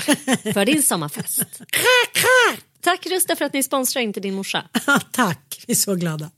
[0.54, 1.62] för din sommarfest.
[2.80, 4.64] Tack Rusta för att ni sponsrar Inte din morsa.
[5.12, 6.30] Tack, vi är så glada.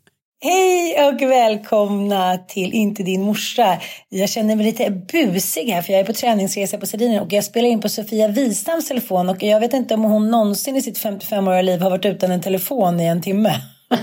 [0.45, 3.79] Hej och välkomna till Inte din morsa.
[4.09, 7.45] Jag känner mig lite busig här för jag är på träningsresa på Sardinien och jag
[7.45, 10.99] spelar in på Sofia Wistams telefon och jag vet inte om hon någonsin i sitt
[10.99, 13.55] 55-åriga liv har varit utan en telefon i en timme.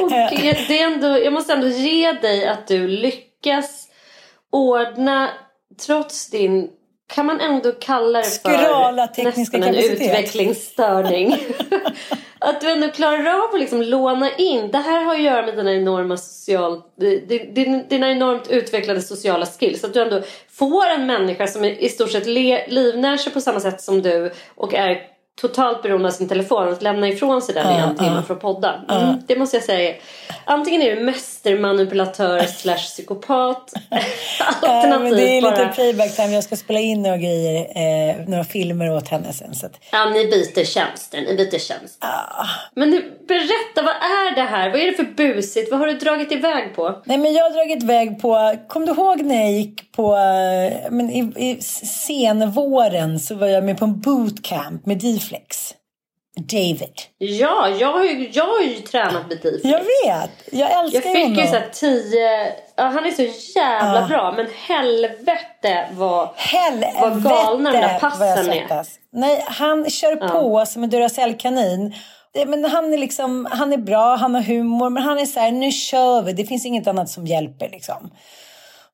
[0.00, 3.88] Och det är ändå, jag måste ändå ge dig att du lyckas
[4.52, 5.30] ordna,
[5.86, 6.68] trots din,
[7.14, 8.24] kan man ändå kalla det
[9.14, 11.36] för nästan en utvecklingsstörning.
[12.38, 14.70] att du ändå klarar av att liksom låna in.
[14.70, 16.82] Det här har att göra med dina enorma social,
[17.52, 19.84] din- dina enormt utvecklade sociala skills.
[19.84, 23.80] Att du ändå får en människa som i stort sett livnär sig på samma sätt
[23.80, 25.02] som du och är
[25.40, 28.40] totalt beroende av sin telefon att lämna ifrån sig den i en timme för att
[28.40, 28.80] podda.
[28.88, 29.94] Mm, det måste jag säga.
[30.44, 31.02] Antingen är du
[31.44, 33.72] mästermanipulatör slash psykopat.
[34.62, 36.34] Alternativt men det är lite playback time.
[36.34, 39.54] Jag ska spela in några grejer, eh, några filmer åt henne sen.
[39.54, 41.20] Så att, Ja, ni byter tjänster.
[41.20, 41.98] Ni byter tjänst.
[42.00, 42.46] ah.
[42.74, 44.70] Men du, berätta, vad är det här?
[44.70, 45.70] Vad är det för busigt?
[45.70, 47.02] Vad har du dragit iväg på?
[47.04, 50.90] Nej men jag har dragit iväg på, kom du ihåg när jag gick på, eh,
[50.90, 55.74] men i, i senvåren så var jag med på en bootcamp med D-flex.
[56.46, 56.92] David.
[57.18, 59.60] Ja, jag har ju, jag har ju tränat med dig.
[59.64, 61.46] Jag vet, jag Jag älskar fick ju honom.
[61.46, 62.52] såhär tio...
[62.76, 63.22] Ja, han är så
[63.58, 64.06] jävla Ja.
[64.08, 64.32] bra.
[64.36, 66.28] Men helvete vad...
[66.36, 68.86] Helvete Vad galna de där jag passen är.
[69.12, 71.94] Nej, han kör på som en Duracell-kanin.
[72.46, 75.50] Men han är liksom, han är bra, han har humor, men han är så här,
[75.52, 78.10] nu kör vi, det finns inget annat som hjälper liksom.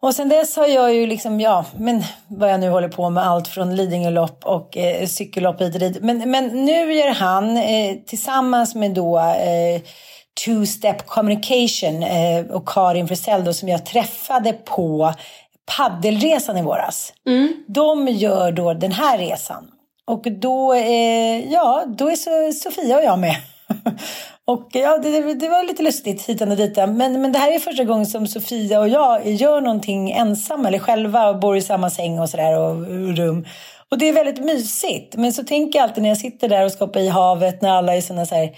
[0.06, 3.26] Och sen dess har jag ju liksom, ja, men vad jag nu håller på med,
[3.26, 6.02] allt från Lidingölopp och eh, cykellopp hit och dit.
[6.02, 9.80] Men, men nu gör han eh, tillsammans med då eh,
[10.44, 15.14] Two Step Communication eh, och Karin Frisell då, som jag träffade på
[15.76, 17.12] paddelresan i våras.
[17.66, 19.68] De gör då den här resan.
[20.06, 23.36] Och då, eh, ja, då är så Sofia och jag med.
[24.44, 26.96] och ja, det, det var lite lustigt hitan och ditan.
[26.96, 30.78] Men, men det här är första gången som Sofia och jag gör någonting ensamma eller
[30.78, 33.46] själva och bor i samma säng och sådär och, och rum.
[33.90, 35.16] Och det är väldigt mysigt.
[35.16, 37.70] Men så tänker jag alltid när jag sitter där och ska hoppa i havet när
[37.70, 38.50] alla är sådana så här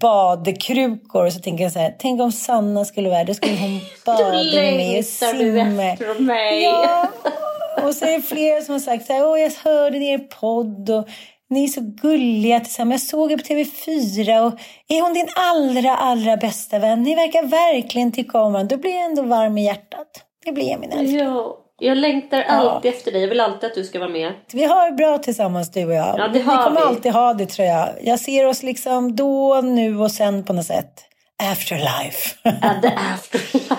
[0.00, 1.30] badkrukor.
[1.30, 4.32] Så tänker jag så här, tänk om Sanna skulle vara där, då skulle hon bada
[4.32, 5.84] med mig och simma.
[5.84, 6.62] efter mig.
[6.62, 7.08] Ja,
[7.82, 10.90] och så är det flera som har sagt så här, Åh, jag hörde er podd
[10.90, 11.08] och
[11.50, 13.02] Ni är så gulliga tillsammans.
[13.02, 17.02] Jag såg er på TV4 och är hon din allra, allra bästa vän?
[17.02, 18.76] Ni verkar verkligen tycka om varandra.
[18.76, 20.08] Då blir jag ändå varm i hjärtat.
[20.44, 21.18] Det blir jag min älskling.
[21.18, 23.20] Ja, jag längtar alltid efter dig.
[23.20, 24.32] Jag vill alltid att du ska vara med.
[24.52, 26.14] Vi har det bra tillsammans du och jag.
[26.18, 26.86] Ja, det vi har kommer vi.
[26.86, 27.88] alltid ha det tror jag.
[28.02, 31.04] Jag ser oss liksom då, nu och sen på något sätt.
[31.52, 32.36] Afterlife.
[32.42, 32.52] Ja,
[32.82, 33.74] the afterlife.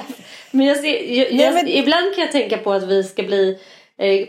[0.52, 3.58] Men jag ser, jag, jag, men- ibland kan jag tänka på att vi ska bli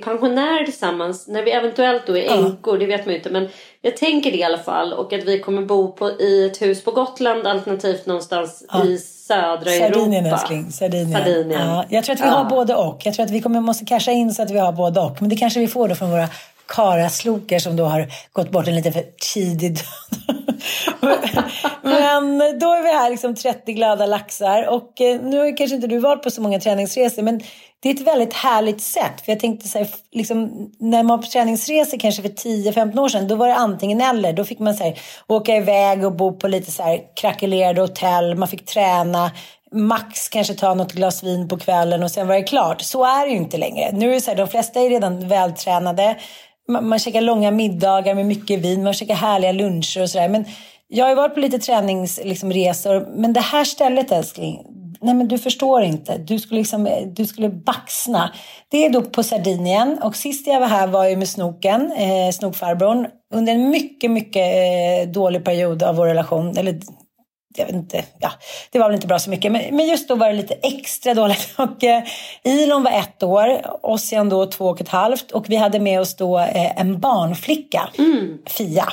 [0.02, 1.28] pensionärer tillsammans.
[1.28, 3.31] När vi eventuellt då är änkor, det vet man ju inte.
[3.31, 3.49] Men
[3.82, 4.93] jag tänker det i alla fall.
[4.93, 9.70] Och att vi kommer bo på, i ett hus på Gotland alternativt någonstans i södra
[9.70, 10.37] Sardinien Europa.
[10.40, 10.70] älskling.
[10.72, 11.12] Sardinien.
[11.12, 11.61] Sardinien.
[11.69, 12.31] Ja, jag tror att vi Ja.
[12.31, 13.00] har både och.
[13.05, 15.17] Jag tror att vi kommer, måste casha in så att vi har både och.
[15.20, 16.28] Men det kanske vi får då från våra
[16.70, 19.84] karaslokar som då har gått bort en lite för tidig död.
[21.82, 24.69] men då är vi här liksom 30 glada laxar.
[24.69, 27.22] Och eh, nu har kanske inte du varit på så många träningsresor.
[27.22, 27.40] Men
[27.82, 29.20] det är ett väldigt härligt sätt.
[29.25, 33.08] För jag tänkte så här, liksom, när man var på träningsresor kanske för 10-15 år
[33.08, 33.28] sedan.
[33.28, 34.32] Då var det antingen eller.
[34.32, 38.34] Då fick man så här, åka iväg och bo på lite så här krackelerade hotell.
[38.34, 39.31] Man fick träna.
[39.72, 42.81] Max kanske ta något glas vin på kvällen och sen var det klart.
[42.82, 43.90] Så är det ju inte längre.
[43.93, 46.17] Nu är det så här, de flesta är redan vältränade.
[46.68, 48.84] Man, man käkar långa middagar med mycket vin.
[48.84, 50.28] Man käkar härliga luncher och sådär.
[50.28, 50.44] Men
[50.88, 52.28] jag har ju varit på lite träningsresor.
[52.28, 53.08] Liksom, resor.
[53.14, 54.66] men det här stället älskling.
[55.02, 56.18] Nej men du förstår inte.
[56.18, 58.32] Du skulle, liksom, du skulle baxna.
[58.70, 59.98] Det är då på Sardinien.
[60.02, 63.06] Och sist jag var här var jag med snoken, eh, snokfarbrorn.
[63.34, 66.58] Under en mycket, mycket eh, dålig period av vår relation.
[66.58, 66.80] Eller
[67.56, 68.32] jag vet inte, ja,
[68.70, 69.52] det var väl inte bra så mycket.
[69.52, 71.49] Men, men just då var det lite extra dåligt.
[71.56, 72.02] Och, eh,
[72.43, 75.31] Ilon var ett år, Ossian då två och ett halvt.
[75.31, 77.88] Och vi hade med oss då eh, en barnflicka,
[78.47, 78.93] Fia.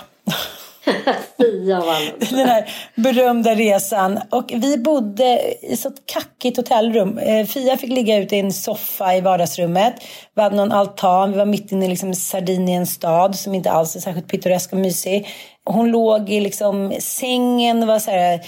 [1.37, 1.97] Fia alla.
[2.29, 4.19] Den här berömda resan.
[4.29, 7.17] Och vi bodde i så ett kackigt hotellrum.
[7.17, 9.93] Eh, Fia fick ligga ute i en soffa i vardagsrummet.
[10.35, 11.31] Vi hade någon altan.
[11.31, 14.79] Vi var mitt inne i liksom Sardiniens stad som inte alls är särskilt pittoresk och
[14.79, 15.27] mysig.
[15.69, 17.87] Hon låg i liksom sängen.
[17.87, 18.41] Var så här,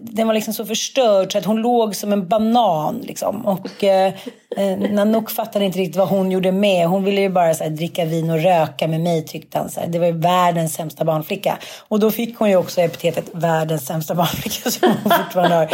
[0.00, 3.00] den var liksom så förstörd så att hon låg som en banan.
[3.02, 3.46] Liksom.
[3.46, 4.12] Och eh,
[4.56, 6.86] eh, Nanook fattade inte riktigt vad hon gjorde med.
[6.88, 9.70] Hon ville ju bara så här, dricka vin och röka med mig tyckte han.
[9.70, 9.86] Så här.
[9.86, 11.58] Det var ju världens sämsta barnflicka.
[11.88, 15.68] Och då fick hon ju också epitetet världens sämsta barnflicka som hon fortfarande har.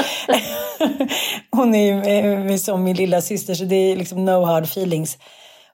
[1.56, 5.18] hon är ju eh, som min lilla syster så det är liksom no hard feelings.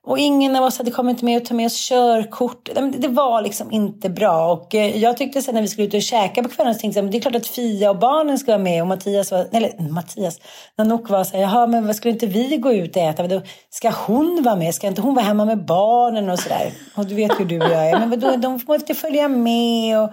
[0.07, 2.69] Och ingen av oss hade kommit med och ta med oss körkort.
[2.99, 4.53] Det var liksom inte bra.
[4.53, 7.01] Och eh, jag tyckte sen när vi skulle ut och käka på kvällen så tänkte
[7.01, 8.83] jag, att det är klart att Fia och barnen ska vara med.
[8.83, 10.41] Och Mattias var, eller Mattias,
[10.79, 13.27] Nanook var så här, jaha men vad skulle inte vi gå ut och äta?
[13.27, 14.75] Då, ska hon vara med?
[14.75, 16.73] Ska inte hon vara hemma med barnen och sådär?
[16.97, 17.99] Och du vet hur du och jag är.
[17.99, 20.11] Men vadå, de får inte följa med och...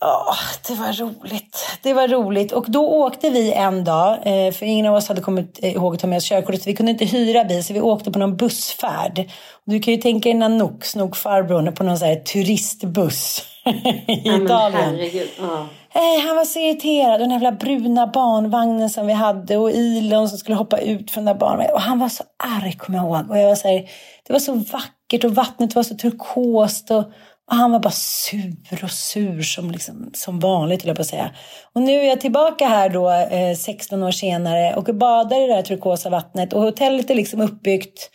[0.00, 0.34] Ja,
[0.68, 1.78] det var roligt.
[1.82, 2.52] Det var roligt.
[2.52, 5.94] Och då åkte vi en dag, eh, för ingen av oss hade kommit eh, ihåg
[5.94, 6.62] att ta med oss körkortet.
[6.62, 9.30] Så vi kunde inte hyra bil, så vi åkte på någon bussfärd.
[9.64, 13.44] Du kan ju tänka dig Nanook, snokfarbrorn, på någon sån här turistbuss
[14.06, 15.10] i Ja, Italien.
[15.38, 15.66] Ja.
[15.94, 17.20] Eh, han var så irriterad.
[17.20, 21.34] Den jävla bruna barnvagnen som vi hade och Ilon som skulle hoppa ut från den
[21.34, 21.74] där barnvagnen.
[21.74, 23.30] Och han var så arg kommer jag ihåg.
[23.30, 23.88] Och jag var så här,
[24.26, 26.90] det var så vackert och vattnet var så turkost.
[26.90, 27.04] Och,
[27.50, 31.08] och han var bara sur och sur som, liksom, som vanligt, höll jag på att
[31.08, 31.30] säga.
[31.72, 35.54] Och nu är jag tillbaka här då, eh, 16 år senare och badar i det
[35.54, 36.52] här turkosa vattnet.
[36.52, 38.10] Och hotellet är liksom uppbyggt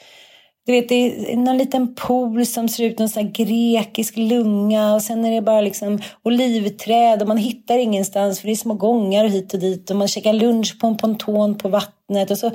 [0.65, 5.01] du vet, det är någon liten pool som ser ut som en grekisk lunga och
[5.01, 9.25] sen är det bara liksom olivträd och man hittar ingenstans för det är små gångar
[9.25, 12.51] hit och dit och man käkar lunch på en ponton på vattnet och så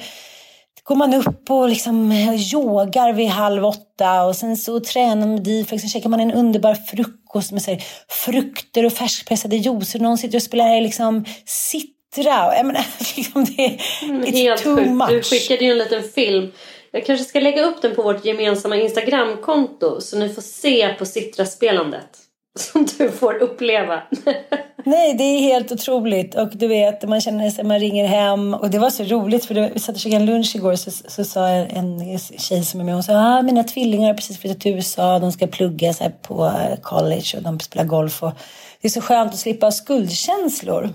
[0.91, 2.13] går man upp och liksom
[2.53, 6.33] yogar vid halv åtta och sen så tränar man med Diflex och käkar man en
[6.33, 9.99] underbar frukost med så här, frukter och färskpressade juicer.
[9.99, 12.57] Någon sitter och spelar liksom sittra.
[12.57, 12.85] Jag menar,
[13.17, 13.71] liksom det är
[14.01, 14.91] it's Helt too sjukt.
[14.91, 15.09] much.
[15.11, 16.53] Du skickade ju en liten film.
[16.91, 21.05] Jag kanske ska lägga upp den på vårt gemensamma Instagramkonto så ni får se på
[21.05, 22.30] Citra-spelandet.
[22.59, 24.03] Som du får uppleva.
[24.85, 26.35] Nej, det är helt otroligt.
[26.35, 28.55] Och du vet, man känner sig, man ringer hem.
[28.55, 30.91] Och det var så roligt för det, vi satt och käkade en lunch igår så,
[30.91, 34.61] så sa en tjej som är med, hon sa ah, mina tvillingar har precis flyttat
[34.61, 35.19] till USA.
[35.19, 38.23] De ska plugga så på eh, college och de spelar golf.
[38.23, 38.33] Och
[38.81, 40.91] det är så skönt att slippa skuldkänslor.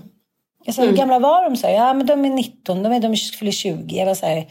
[0.64, 1.56] Jag sa, hur gamla var de?
[1.56, 3.96] Så här, ja, men de är 19, de, är, de fyller 20.
[3.96, 4.46] Jag var så här,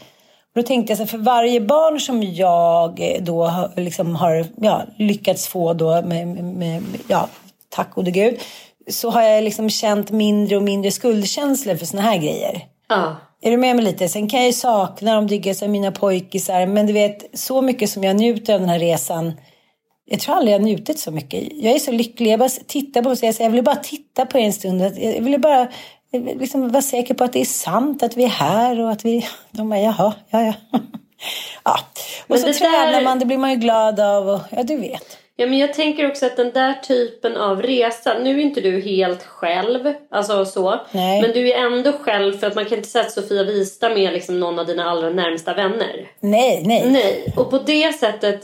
[0.56, 4.46] då tänkte jag så här, för varje barn som jag eh, då har- liksom har
[4.60, 7.28] ja, lyckats få då med, med, med ja,
[7.68, 8.38] tack gode gud,
[8.90, 12.60] så har jag liksom känt mindre och mindre skuldkänslor för såna här grejer.
[12.88, 13.16] Ja.
[13.42, 14.08] Är du med mig lite?
[14.08, 16.66] Sen kan jag ju sakna dem, jag, som mina pojkisar.
[16.66, 19.32] Men du vet, så mycket som jag njuter av den här resan.
[20.04, 21.44] Jag tror aldrig jag njutit så mycket.
[21.52, 22.32] Jag är så lycklig.
[22.32, 23.40] Jag bara tittar på det.
[23.40, 24.80] Jag vill bara titta på er en stund.
[24.96, 25.68] Jag vill bara
[26.18, 29.26] liksom vara säker på att det är sant att vi är här och att vi...
[29.50, 30.52] De bara, jaha, ja, ja.
[31.64, 31.78] ja.
[32.26, 34.28] Och Men så tränar där- man, det blir man ju glad av.
[34.28, 35.18] Och, ja, du vet.
[35.38, 38.80] Ja, men jag tänker också att den där typen av resa, nu är inte du
[38.80, 40.80] helt själv, alltså så.
[40.92, 41.22] Nej.
[41.22, 44.12] Men du är ändå själv för att man kan inte säga att Sofia Wistam är
[44.12, 46.06] liksom någon av dina allra närmsta vänner.
[46.20, 46.82] Nej, nej.
[46.90, 48.40] Nej, och på det sättet,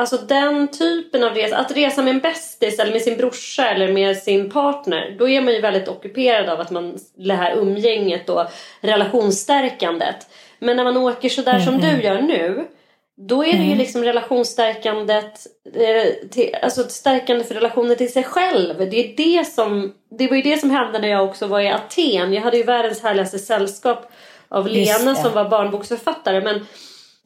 [0.00, 3.92] alltså den typen av resa, att resa med en bästis eller med sin brorsa eller
[3.92, 8.28] med sin partner, då är man ju väldigt ockuperad av att man, det här umgänget
[8.28, 8.44] och
[8.80, 10.16] relationsstärkandet.
[10.58, 12.68] Men när man åker sådär som du gör nu,
[13.16, 18.90] då är det ju liksom relationsstärkandet, eh, till, alltså stärkande för relationen till sig själv.
[18.90, 21.68] Det, är det, som, det var ju det som hände när jag också var i
[21.68, 22.32] Aten.
[22.32, 24.12] Jag hade ju världens härligaste sällskap
[24.48, 26.40] av Lena som var barnboksförfattare.
[26.40, 26.66] Men,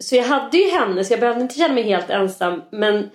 [0.05, 2.63] så jag hade ju henne så jag behövde inte känna mig helt ensam.
[2.71, 3.11] Men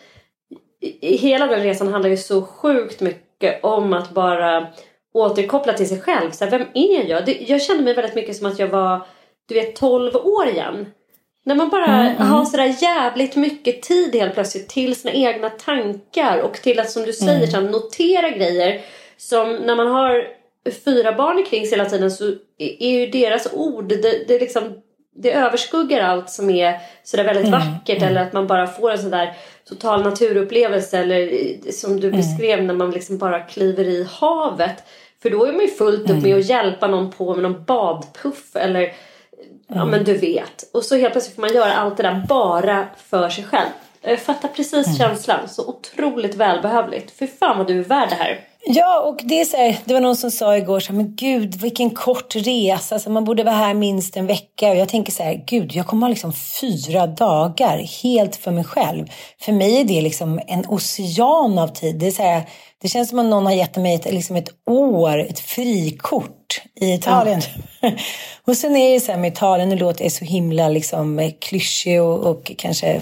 [1.02, 4.68] hela den resan handlar ju så sjukt mycket om att bara
[5.14, 6.32] återkoppla till sig själv.
[6.32, 7.26] Så här, vem är jag?
[7.26, 9.06] Det, jag kände mig väldigt mycket som att jag var
[9.48, 10.86] du vet 12 år igen.
[11.46, 16.54] När man bara har sådär jävligt mycket tid helt plötsligt till sina egna tankar och
[16.54, 18.82] till att som du säger så här, notera grejer.
[19.18, 20.28] Som när man har
[20.86, 24.82] fyra barn kring sig hela tiden så är ju deras ord, det, det, är liksom,
[25.16, 29.38] det överskuggar allt som är sådär väldigt vackert eller att man bara får en sådär
[29.66, 34.84] total naturupplevelse eller eh, som du beskrev när man liksom bara kliver i havet.
[35.22, 38.56] För då är man ju fullt upp med att hjälpa någon på med någon badpuff
[38.56, 38.94] eller
[39.68, 40.70] Ja men du vet.
[40.74, 43.70] Och så helt plötsligt får man göra allt det där bara för sig själv.
[44.02, 45.50] Jag fattar precis känslan.
[45.50, 47.12] Så otroligt välbehövligt.
[47.12, 48.40] För fan vad du är värd det här.
[48.66, 51.16] Ja, och det är så här, det var någon som sa igår så här, men
[51.16, 54.70] gud vilken kort resa, alltså, man borde vara här minst en vecka.
[54.70, 58.64] Och jag tänker så här, gud jag kommer ha liksom fyra dagar helt för mig
[58.64, 59.08] själv.
[59.42, 62.00] För mig är det liksom en ocean av tid.
[62.00, 62.50] Det, är så här,
[62.82, 66.39] det känns som att någon har gett mig ett, liksom ett år, ett frikort
[66.76, 67.42] i Italien.
[68.46, 71.32] och sen är det så här med Italien, nu låter jag så himla liksom eh,
[71.40, 73.02] klyschig och, och kanske eh,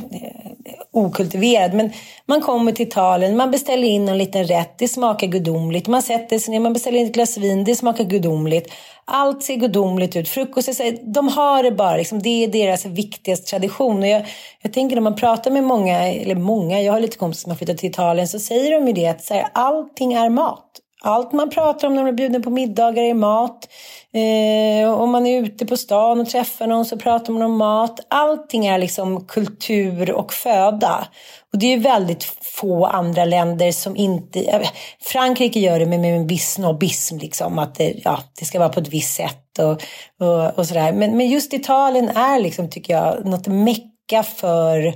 [0.91, 1.73] okultiverad.
[1.73, 1.91] Men
[2.25, 5.87] man kommer till Italien, man beställer in en liten rätt, det smakar gudomligt.
[5.87, 8.73] Man sätter sig ner, man beställer in ett glas vin, det smakar gudomligt.
[9.05, 10.29] Allt ser gudomligt ut.
[10.29, 13.99] Frukost, så här- de har det bara, liksom, det är deras viktigaste tradition.
[13.99, 14.25] Och jag,
[14.61, 17.57] jag tänker när man pratar med många, eller många, jag har lite kompisar som har
[17.57, 20.63] flyttat till Italien, så säger de ju det att så här, allting är mat.
[21.01, 23.69] Allt man pratar om när man är bjuden på middagar är mat.
[24.13, 27.99] Eh, om man är ute på stan och träffar någon så pratar man om mat.
[28.07, 31.07] Allting är liksom kultur och föda.
[31.53, 34.41] Och det är väldigt få andra länder som inte...
[34.41, 34.69] Eh,
[35.01, 38.69] Frankrike gör det med, med en viss snobbism, liksom, att det, ja, det ska vara
[38.69, 39.83] på ett visst sätt och,
[40.27, 40.93] och, och sådär.
[40.93, 44.93] Men, men just Italien är, liksom, tycker jag, något mecka för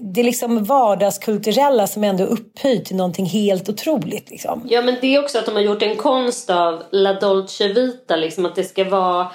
[0.00, 4.30] det liksom vardagskulturella som ändå är upphöjt till någonting helt otroligt.
[4.30, 4.66] Liksom.
[4.68, 8.16] Ja men det är också att de har gjort en konst av La Dolce Vita.
[8.16, 9.26] Liksom, att det ska vara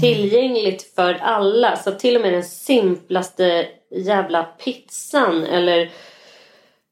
[0.00, 1.76] tillgängligt för alla.
[1.76, 5.90] Så till och med den simplaste jävla pizzan eller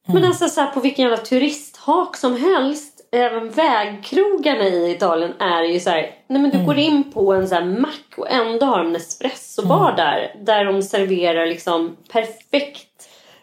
[0.07, 2.99] Men alltså så här, på vilken jävla turisthak som helst.
[3.15, 6.11] Även vägkrogarna i Italien är ju så här.
[6.27, 8.97] Nej men du går in på en så här mack och ändå har de en
[8.97, 10.35] espressobar där.
[10.41, 12.92] Där de serverar liksom perfekt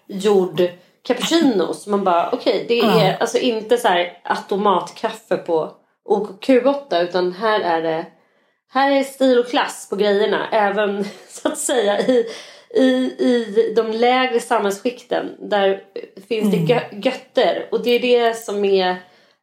[0.09, 0.61] gjord
[1.03, 1.73] cappuccino.
[1.73, 5.71] Så man bara okej det är alltså inte så här automatkaffe på
[6.09, 8.05] OKQ8 utan här är det
[8.71, 10.49] här är stil och klass på grejerna.
[10.51, 12.25] Även så att säga i,
[12.69, 12.85] i,
[13.19, 15.35] i de lägre samhällsskikten.
[15.39, 15.83] Där
[16.27, 17.67] finns det gö- götter.
[17.71, 18.95] Och det är det som är...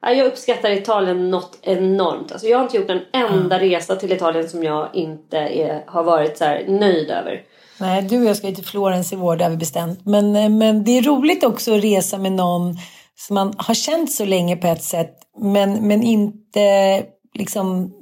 [0.03, 2.33] Ja, jag uppskattar Italien något enormt.
[2.33, 6.03] Alltså jag har inte gjort en enda resa till Italien som jag inte är, har
[6.03, 7.43] varit så här nöjd över.
[7.79, 10.01] Nej, du och jag ska ju till Florens i vår, det har vi bestämt.
[10.05, 12.79] Men, eh, men det är roligt också att resa med någon
[13.19, 17.03] som man har känt så länge på ett sätt, men, men inte
[17.35, 17.93] liksom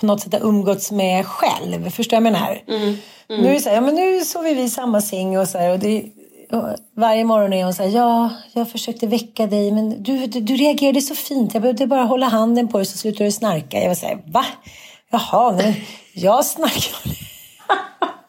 [0.00, 1.90] på något sätt har umgåtts med själv.
[1.90, 2.62] Förstår du vad jag menar?
[3.28, 5.58] Nu är det så här, ja, men nu sover vi i samma säng och så
[5.58, 6.04] här, och det,
[6.52, 10.40] och varje morgon är hon så här, ja, jag försökte väcka dig, men du, du,
[10.40, 11.54] du reagerade så fint.
[11.54, 13.80] Jag behövde bara hålla handen på dig så slutar du snarka.
[13.80, 14.44] Jag var så här, va?
[15.10, 16.96] Jaha, nej, jag snarkar.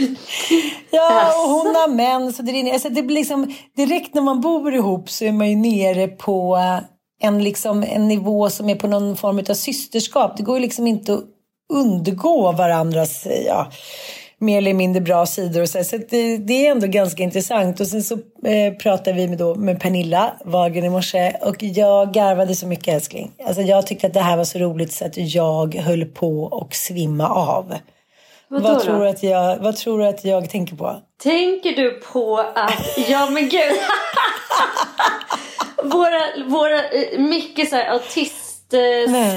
[0.92, 2.38] Ja, och hon har mens.
[2.38, 2.72] Och det, rinner.
[2.72, 6.58] alltså det blir liksom, direkt när man bor ihop så är man ju nere på
[7.22, 10.36] en, liksom, en nivå som är på någon form av systerskap.
[10.36, 11.24] Det går ju liksom inte att
[11.72, 13.70] undgå varandras ja,
[14.38, 15.62] mer eller mindre bra sidor.
[15.62, 17.80] Och så så att det, det är ändå ganska intressant.
[17.80, 18.14] Och sen så
[18.44, 22.94] eh, pratade vi med, då, med Pernilla Wagen i morse och jag garvade så mycket
[22.94, 23.30] älskling.
[23.46, 26.74] Alltså jag tyckte att det här var så roligt så att jag höll på och
[26.74, 27.74] svimma av.
[28.50, 28.80] Vad då?
[28.80, 31.02] tror, du att jag, vad tror du att jag tänker på?
[31.22, 33.72] Tänker du på att, ja men gud.
[35.92, 38.50] våra, våra eh, mycket så här autist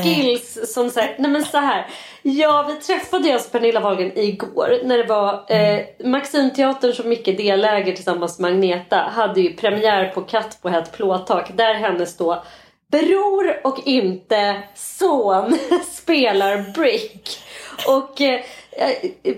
[0.04, 1.88] skills som sagt, nej men så här.
[2.22, 7.94] Ja, vi träffade oss Pernilla Wahlgren igår när det var eh, Maximteatern som Micke deläger
[7.94, 12.44] tillsammans med Agneta hade ju premiär på Katt på ett plåttak där hennes då
[12.92, 15.58] bror och inte son
[15.92, 17.40] spelar Brick.
[17.88, 18.42] Och eh,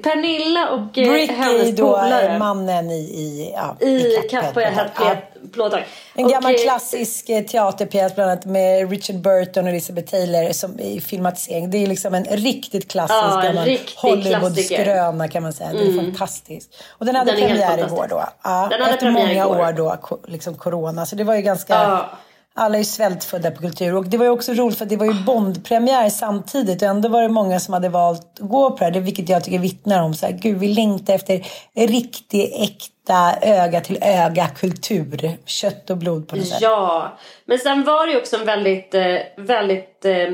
[0.04, 5.16] Pernilla och eh, Brick hennes är polare mannen i, i, ja, i ett ett Ja.
[5.54, 5.82] plåttak.
[6.16, 10.52] En gammal Och, eh, klassisk eh, teaterpjäs bland annat med Richard Burton och Elizabeth Taylor
[10.52, 11.70] som i filmatisering.
[11.72, 15.70] Det är liksom en riktigt klassisk Ja, gammal riktig Hollywoodskröna kan man säga.
[15.74, 16.70] Det är fantastisk.
[16.90, 18.02] Och den hade Den är premiär i fantastisk.
[18.02, 18.24] år då.
[18.44, 19.68] Ja, Den hade efter premiär många igår.
[19.68, 21.06] år då, liksom corona.
[21.06, 21.74] Så det var ju ganska...
[21.74, 22.10] Ja.
[22.58, 23.96] Alla är svältfödda på kultur.
[23.96, 26.82] Och det var ju också roligt för att det var ju Bondpremiär samtidigt.
[26.82, 29.02] Och ändå var det många som hade valt att gå på det här.
[29.02, 31.46] Vilket jag tycker vittnar om så här, gud vi längtar efter
[31.76, 35.38] riktig, äkta, öga till öga kultur.
[35.46, 36.62] Kött och blod på något sätt.
[36.62, 40.34] Ja, men sen var det ju också en väldigt, eh, väldigt eh,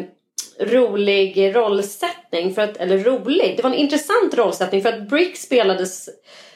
[0.59, 2.53] rolig rollsättning.
[2.53, 6.09] För att, eller rolig, det var en intressant rollsättning för att Brick spelades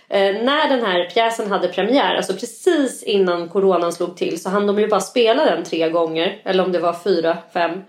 [0.10, 4.68] eh, när den här pjäsen hade premiär, alltså precis innan coronan slog till så hann
[4.68, 6.42] de ju bara spela den tre gånger.
[6.44, 7.84] Eller om det var fyra, fem.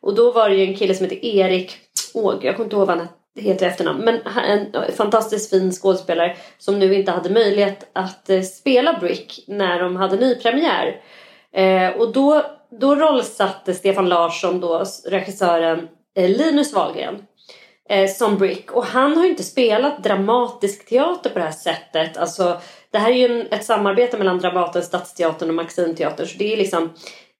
[0.00, 1.76] Och då var det ju en kille som hette Erik
[2.14, 4.04] Åg, jag kommer inte ihåg vad han heter i efternamn.
[4.04, 9.82] Men en fantastiskt fin skådespelare som nu inte hade möjlighet att eh, spela Brick när
[9.82, 11.00] de hade nypremiär.
[11.52, 12.42] Eh, och då,
[12.80, 17.26] då rollsatte Stefan Larsson, då, regissören, eh, Linus Wahlgren
[17.88, 18.72] eh, som Brick.
[18.72, 22.16] Och han har ju inte spelat dramatisk teater på det här sättet.
[22.16, 22.60] Alltså,
[22.90, 26.26] det här är ju en, ett samarbete mellan Dramaten, Stadsteatern och Maximteatern.
[26.26, 26.90] Så det är liksom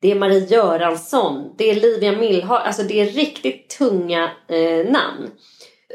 [0.03, 5.31] det är Marie Göransson, det är Livia Millhag, alltså det är riktigt tunga eh, namn.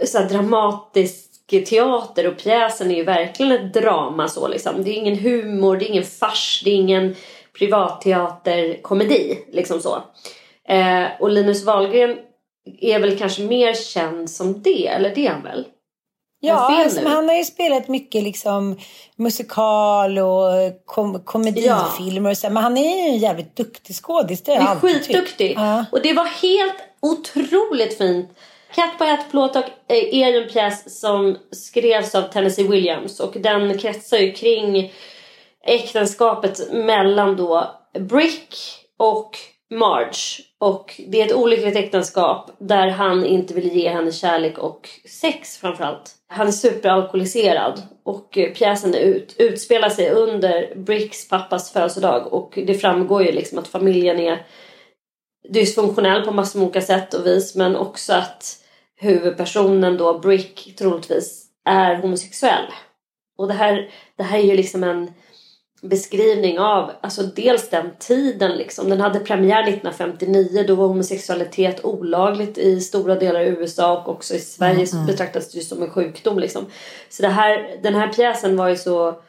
[0.06, 1.28] Så här, dramatisk
[1.70, 4.84] teater och pjäsen är ju verkligen ett drama så liksom.
[4.84, 7.16] Det är ingen humor, det är ingen fars, det är ingen
[7.60, 10.04] privatteaterkomedi liksom så.
[10.68, 12.18] Eh, och Linus Wahlgren
[12.82, 15.66] är väl kanske mer känd som det, eller det är han väl?
[16.40, 18.78] Ja, fel alltså, han har ju spelat mycket liksom
[19.16, 20.52] musikal och
[20.86, 22.50] kom komedifilmer och så.
[22.50, 24.44] Men han är ju en jävligt duktig skådis.
[24.44, 25.08] Det Det jag är tyckt.
[25.08, 25.54] skitduktig.
[25.58, 25.86] Ja.
[25.92, 28.30] Och det var helt otroligt fint.
[28.76, 33.34] Katt på ett plåttak eh, är ju en pjäs som skrevs av Tennessee Williams och
[33.40, 34.94] den kretsar ju kring
[35.66, 38.56] äktenskapet mellan då Brick
[39.00, 39.38] och
[39.72, 40.44] Marge.
[40.60, 45.58] Och det är ett olyckligt äktenskap där han inte vill ge henne kärlek och sex
[45.58, 46.16] framförallt.
[46.28, 52.74] Han är superalkoholiserad och eh, pjäsen ut, utspelar sig under Bricks pappas födelsedag och det
[52.74, 54.46] framgår ju liksom att familjen är
[55.50, 58.64] dysfunktionell på massor med olika sätt och vis men också att
[58.96, 62.66] huvudpersonen då, Brick, troligtvis är homosexuell.
[63.38, 65.14] Och det här, det här är ju liksom en
[65.82, 68.90] beskrivning av alltså dels den tiden liksom.
[68.90, 74.34] Den hade premiär 1959, då var homosexualitet olagligt i stora delar av USA och också
[74.34, 76.66] i Sverige betraktades det som en sjukdom liksom.
[77.10, 79.22] Så det här, den här pjäsen var ju så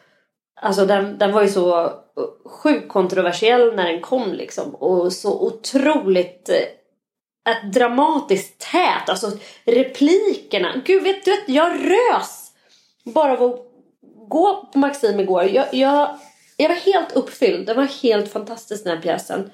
[0.60, 1.92] Alltså den, den var ju så
[2.44, 4.74] sjukt kontroversiell när den kom liksom.
[4.74, 9.08] Och så otroligt eh, ett dramatiskt tät.
[9.08, 9.30] Alltså
[9.64, 10.82] replikerna.
[10.84, 12.52] Gud vet du, jag rös
[13.04, 13.60] bara av att
[14.28, 15.44] gå på Maxim igår.
[15.44, 16.18] Jag, jag,
[16.60, 17.66] jag var helt uppfylld.
[17.66, 19.50] Det var helt fantastisk den här pjäsen.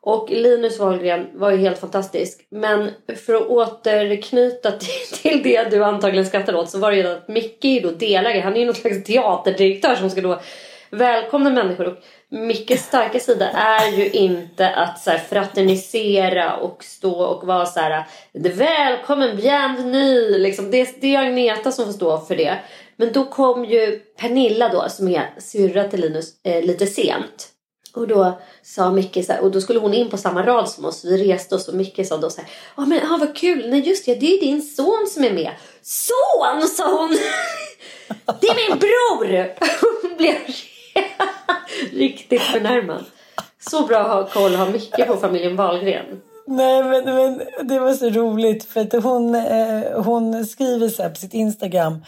[0.00, 2.46] Och Linus Wahlgren var ju helt fantastisk.
[2.50, 2.90] Men
[3.26, 7.28] för att återknyta till, till det du antagligen skrattar åt så var det ju att
[7.28, 8.40] Micke är ju då delägare.
[8.40, 10.40] Han är ju någon slags teaterdirektör som ska då
[10.90, 11.86] välkomna människor.
[11.86, 11.98] Och
[12.30, 17.80] Mickes starka sida är ju inte att så här, fraternisera och stå och vara så
[17.80, 20.38] här välkommen, bienvenue.
[20.38, 20.70] Liksom.
[20.70, 22.58] Det, det är Agneta som får stå för det.
[22.98, 27.48] Men då kom ju Pernilla då som är syrra till Linus eh, lite sent.
[27.94, 30.84] Och då sa Micke så här, och då skulle hon in på samma rad som
[30.84, 31.04] oss.
[31.04, 33.88] Vi reste oss och Micke sa då så här, ja men ah, vad kul, nej
[33.88, 35.50] just det, det är din son som är med.
[35.82, 37.18] Son sa hon!
[38.40, 39.54] Det är min bror!
[40.02, 40.34] Hon blev
[41.92, 43.04] riktigt förnärmad.
[43.70, 46.20] Så bra att ha koll har Micke på familjen Wahlgren.
[46.46, 51.10] Nej men, men det var så roligt för att hon, eh, hon skriver så här
[51.10, 52.04] på sitt Instagram.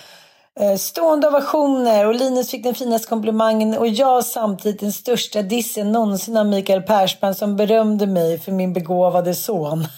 [0.60, 5.92] Eh, stående ovationer och Linus fick den finaste komplimangen och jag samtidigt den största dissen
[5.92, 9.84] någonsin av Mikael Persbrandt som berömde mig för min begåvade son.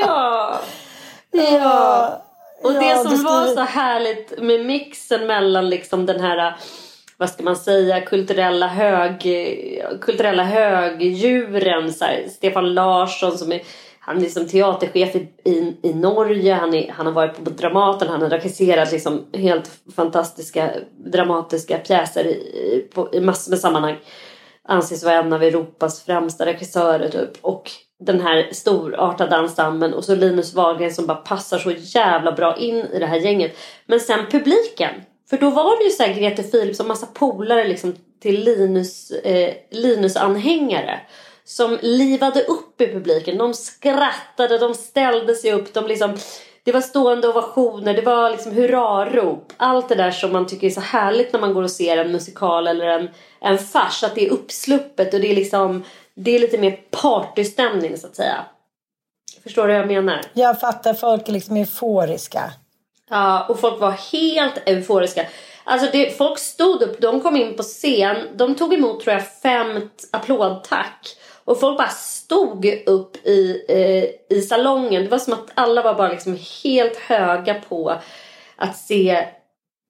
[0.00, 0.60] Ja!
[1.30, 2.22] Ja!
[2.62, 6.56] Och det Ja, som du var skriver- så härligt med mixen mellan liksom den här
[7.16, 9.20] vad ska man säga, kulturella, hög,
[10.00, 11.92] kulturella högdjuren.
[11.92, 13.62] Så här, Stefan Larsson som är,
[14.04, 16.54] han är liksom teaterchef i, i, i Norge.
[16.54, 18.08] Han, är, han har varit på Dramaten.
[18.08, 23.96] Han har regisserat liksom helt fantastiska dramatiska pjäser i, på, i massor med sammanhang.
[24.68, 27.30] anses vara en av Europas främsta regissörer typ.
[27.40, 32.56] Och den här storartade ensemblen och så Linus Wahlgren som bara passar så jävla bra
[32.56, 33.56] in i det här gänget.
[33.86, 34.94] Men sen publiken.
[35.30, 39.10] För då var det ju så här Grete Philips och massa polare liksom till Linus,
[39.10, 41.00] eh, Linus-anhängare.
[41.44, 43.38] Som livade upp i publiken.
[43.38, 46.16] De skrattade, de ställde sig upp, de liksom
[46.64, 49.52] det var stående ovationer, det var liksom hurrarop.
[49.56, 52.12] Allt det där som man tycker är så härligt när man går och ser en
[52.12, 53.08] musikal eller en,
[53.40, 54.04] en fars.
[54.04, 58.16] Att det är uppsluppet och det är liksom det är lite mer partystämning så att
[58.16, 58.44] säga.
[59.42, 60.20] Förstår du vad jag menar?
[60.32, 62.52] Jag fattar, folk är liksom euforiska.
[63.10, 65.26] Ja, och folk var helt euforiska.
[65.64, 69.32] Alltså det, folk stod upp, de kom in på scen, de tog emot tror jag
[69.42, 71.16] fem applådtack.
[71.44, 75.04] Och folk bara stod upp i, eh, i salongen.
[75.04, 77.94] Det var som att alla var bara liksom helt höga på
[78.56, 79.26] att se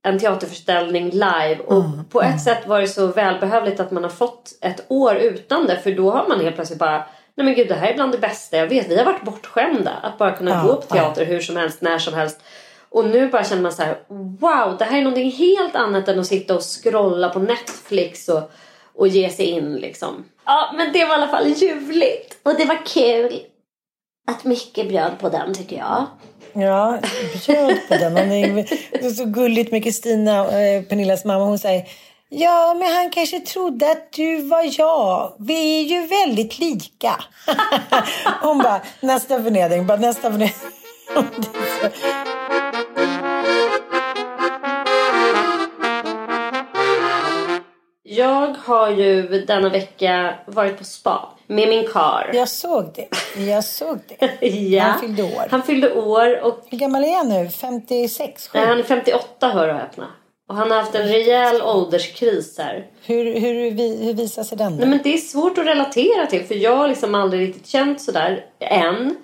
[0.04, 1.58] en teaterförställning live.
[1.66, 2.38] Och mm, på ett mm.
[2.38, 5.76] sätt var det så välbehövligt att man har fått ett år utan det.
[5.76, 8.18] För då har man helt plötsligt bara Nej men gud det här är bland det
[8.18, 8.88] bästa jag vet.
[8.88, 9.90] Vi har varit bortskämda.
[9.90, 11.28] Att bara kunna ja, gå på teater ja.
[11.28, 12.42] hur som helst, när som helst.
[12.88, 13.98] Och nu bara känner man så här:
[14.40, 18.50] wow det här är någonting helt annat än att sitta och scrolla på Netflix och,
[18.94, 20.24] och ge sig in liksom.
[20.44, 22.38] Ja men det var i alla fall ljuvligt.
[22.42, 23.40] Och det var kul
[24.26, 26.06] att Micke bjöd på den tycker jag.
[26.52, 26.98] Ja,
[27.46, 28.16] bjöd på den.
[28.16, 28.54] Hon är,
[28.90, 31.44] det är så gulligt med Kristina, eh, Pernillas mamma.
[31.44, 31.88] Hon säger
[32.34, 35.36] Ja, men han kanske trodde att du var jag.
[35.38, 37.24] Vi är ju väldigt lika.
[38.40, 40.54] Hon bara, nästa förnedring, bara nästa förnedring.
[48.16, 52.30] Jag har ju denna vecka varit på spa med min kar.
[52.34, 53.08] Jag såg det.
[53.42, 54.46] Jag såg det.
[54.46, 54.82] ja.
[54.82, 55.46] Han fyllde år.
[55.50, 56.64] Han fyllde år och...
[56.66, 57.48] Hur gammal är han nu?
[57.48, 58.48] 56?
[58.48, 58.58] 7?
[58.58, 60.06] Nej, han är 58 hör och öppna.
[60.48, 62.86] Och han har haft en rejäl ålderskris här.
[63.04, 63.70] Hur, hur,
[64.04, 64.76] hur visar sig den?
[64.76, 68.00] Nej, men det är svårt att relatera till för jag har liksom aldrig riktigt känt
[68.00, 69.16] sådär än.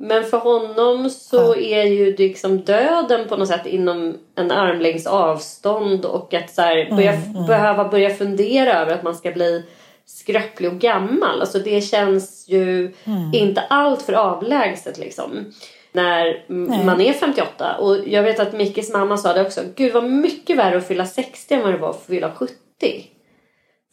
[0.00, 6.04] Men för honom så är ju liksom döden på något sätt inom en armlängds avstånd
[6.04, 7.46] och att så här, börja, mm, mm.
[7.46, 9.64] behöva börja fundera över att man ska bli
[10.06, 11.40] skröplig och gammal.
[11.40, 13.30] Alltså det känns ju mm.
[13.32, 15.52] inte allt för avlägset liksom.
[15.92, 16.84] När Nej.
[16.84, 17.76] man är 58.
[17.76, 19.60] Och jag vet att Mickes mamma sa det också.
[19.76, 22.54] Gud vad mycket värre att fylla 60 än vad det var att fylla 70.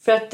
[0.06, 0.34] För att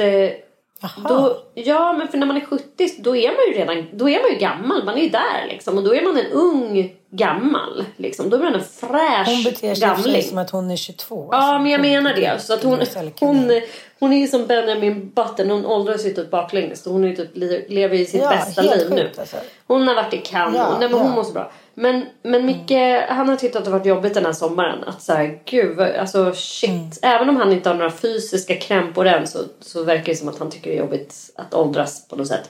[1.10, 4.22] då, ja, men för när man är 70 då är man ju redan då är
[4.22, 4.84] man ju gammal.
[4.84, 5.78] Man är ju där liksom.
[5.78, 7.86] Och då är man en ung gammal.
[7.98, 8.30] Liksom.
[8.30, 10.24] Då är man en fräsch Hon beter sig gamling.
[10.24, 11.30] som att hon är 22.
[11.32, 12.42] Ja, alltså, men jag menar det.
[12.42, 12.80] Så att hon,
[13.20, 13.62] hon,
[14.00, 15.50] hon är ju som Benjamin Button.
[15.50, 16.86] Hon åldras ju typ baklänges.
[16.86, 17.30] Hon är typ,
[17.70, 19.10] lever ju sitt ja, bästa liv nu.
[19.20, 19.38] Alltså.
[19.68, 20.56] Hon har varit i Cannes.
[20.58, 21.04] Ja, nej, men ja.
[21.04, 21.52] hon mår så bra.
[21.74, 23.04] Men, men Micke, mm.
[23.10, 24.84] han har tyckt att det varit jobbigt den här sommaren.
[24.84, 26.70] Att såhär, gud, alltså shit.
[26.70, 27.16] Mm.
[27.16, 30.40] Även om han inte har några fysiska krämpor än så, så verkar det som att
[30.40, 32.50] han tycker det är jobbigt att åldras på något sätt.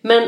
[0.00, 0.22] Men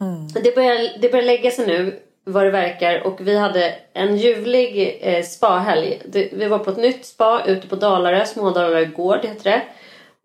[0.00, 0.28] mm.
[0.44, 4.98] det, börjar, det börjar lägga sig nu vad det verkar och vi hade en ljuvlig
[5.02, 6.02] eh, spahelg.
[6.04, 9.62] Det, vi var på ett nytt spa ute på Dalarö, Smådalarö gård heter det.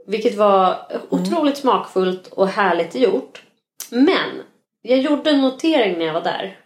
[0.07, 1.01] Vilket var mm.
[1.09, 3.41] otroligt smakfullt och härligt gjort.
[3.89, 4.43] Men
[4.81, 6.58] jag gjorde en notering när jag var där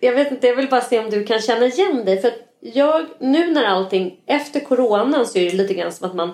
[0.00, 2.20] jag vet inte, jag vill bara se om du kan känna igen dig.
[2.20, 6.32] För jag, nu när allting, efter coronan så är det lite grann som att man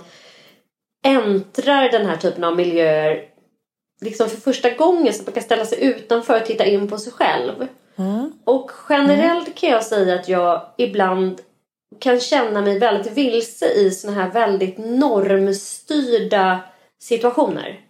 [1.05, 3.31] äntrar den här typen av miljöer
[4.01, 7.13] liksom för första gången så man kan ställa sig utanför och titta in på sig
[7.13, 7.69] själv.
[7.97, 8.33] Mm.
[8.45, 11.41] Och generellt kan jag säga att jag ibland
[11.99, 16.61] kan känna mig väldigt vilse i såna här väldigt normstyrda
[16.99, 17.81] situationer.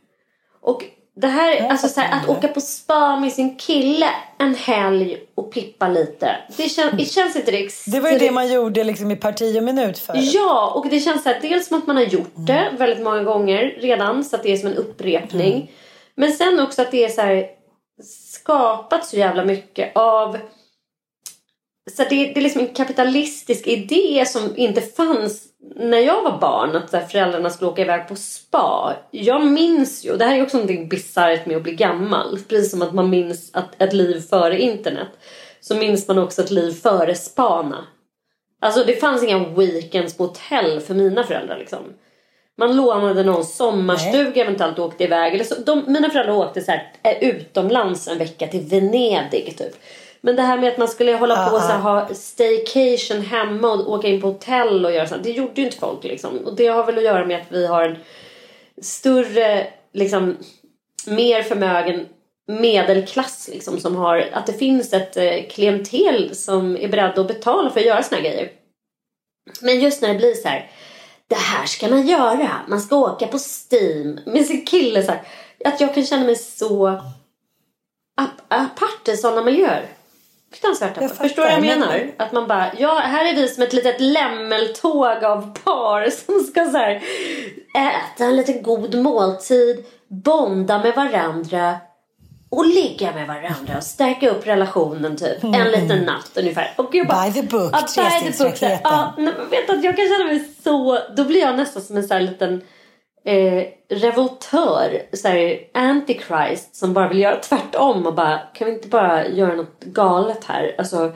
[0.60, 0.84] Och
[1.20, 4.06] det här, alltså så här, att åka på spa med sin kille
[4.38, 6.36] en helg och pippa lite.
[6.56, 9.58] Det, kän, det känns inte det Det var ju det man gjorde liksom i parti
[9.58, 10.14] och minut för.
[10.16, 12.76] Ja, och det känns så här, dels som att man har gjort det mm.
[12.76, 15.54] väldigt många gånger redan så att det är som en upprepning.
[15.54, 15.66] Mm.
[16.14, 17.46] Men sen också att det är så här,
[18.34, 20.38] skapat så jävla mycket av
[21.96, 26.76] så det, det är liksom en kapitalistisk idé som inte fanns när jag var barn.
[26.76, 28.96] Att här, föräldrarna skulle åka iväg på spa.
[29.10, 32.38] Jag minns ju, och det här är också någonting bisarrt med att bli gammal.
[32.48, 35.08] Precis som att man minns att ett liv före internet.
[35.60, 37.86] Så minns man också ett liv före spana.
[38.60, 41.84] Alltså det fanns inga weekends på hotell för mina föräldrar liksom.
[42.58, 44.40] Man lånade någon sommarstuga Nej.
[44.40, 45.34] eventuellt och åkte iväg.
[45.34, 49.74] Eller så, de, mina föräldrar åkte så här, eh, utomlands en vecka till Venedig typ.
[50.20, 53.92] Men det här med att man skulle hålla på och så ha staycation hemma och
[53.92, 55.22] åka in på hotell och göra sånt.
[55.22, 56.38] Det gjorde ju inte folk liksom.
[56.38, 57.96] Och det har väl att göra med att vi har en
[58.82, 60.36] större, liksom
[61.06, 62.06] mer förmögen
[62.48, 67.70] medelklass liksom som har, att det finns ett eh, klientel som är beredda att betala
[67.70, 68.50] för att göra såna här grejer.
[69.60, 70.70] Men just när det blir så här
[71.30, 72.50] det här ska man göra.
[72.68, 75.02] Man ska åka på Steam med sin kille.
[75.02, 75.22] Så här,
[75.64, 76.88] att jag kan känna mig så
[78.20, 79.86] ap- apart i sådana miljöer.
[80.50, 82.10] Fruktansvärt fattar, Förstår vad jag men- menar?
[82.16, 86.64] Att man bara, ja här är vi som ett litet lämmeltåg av par som ska
[86.64, 87.02] så här,
[87.76, 91.76] äta en liten god måltid, bonda med varandra
[92.50, 96.74] och ligga med varandra och stärka upp relationen typ en liten natt ungefär.
[96.76, 97.80] Och jag bara, By the book, ja,
[98.20, 98.56] by the book.
[98.84, 102.02] Ja, men vet att jag kan känna mig så, då blir jag nästan som en
[102.08, 102.62] sån här liten
[103.24, 108.88] eh, revoltör, så här, antichrist som bara vill göra tvärtom och bara kan vi inte
[108.88, 110.74] bara göra något galet här?
[110.78, 111.12] Alltså,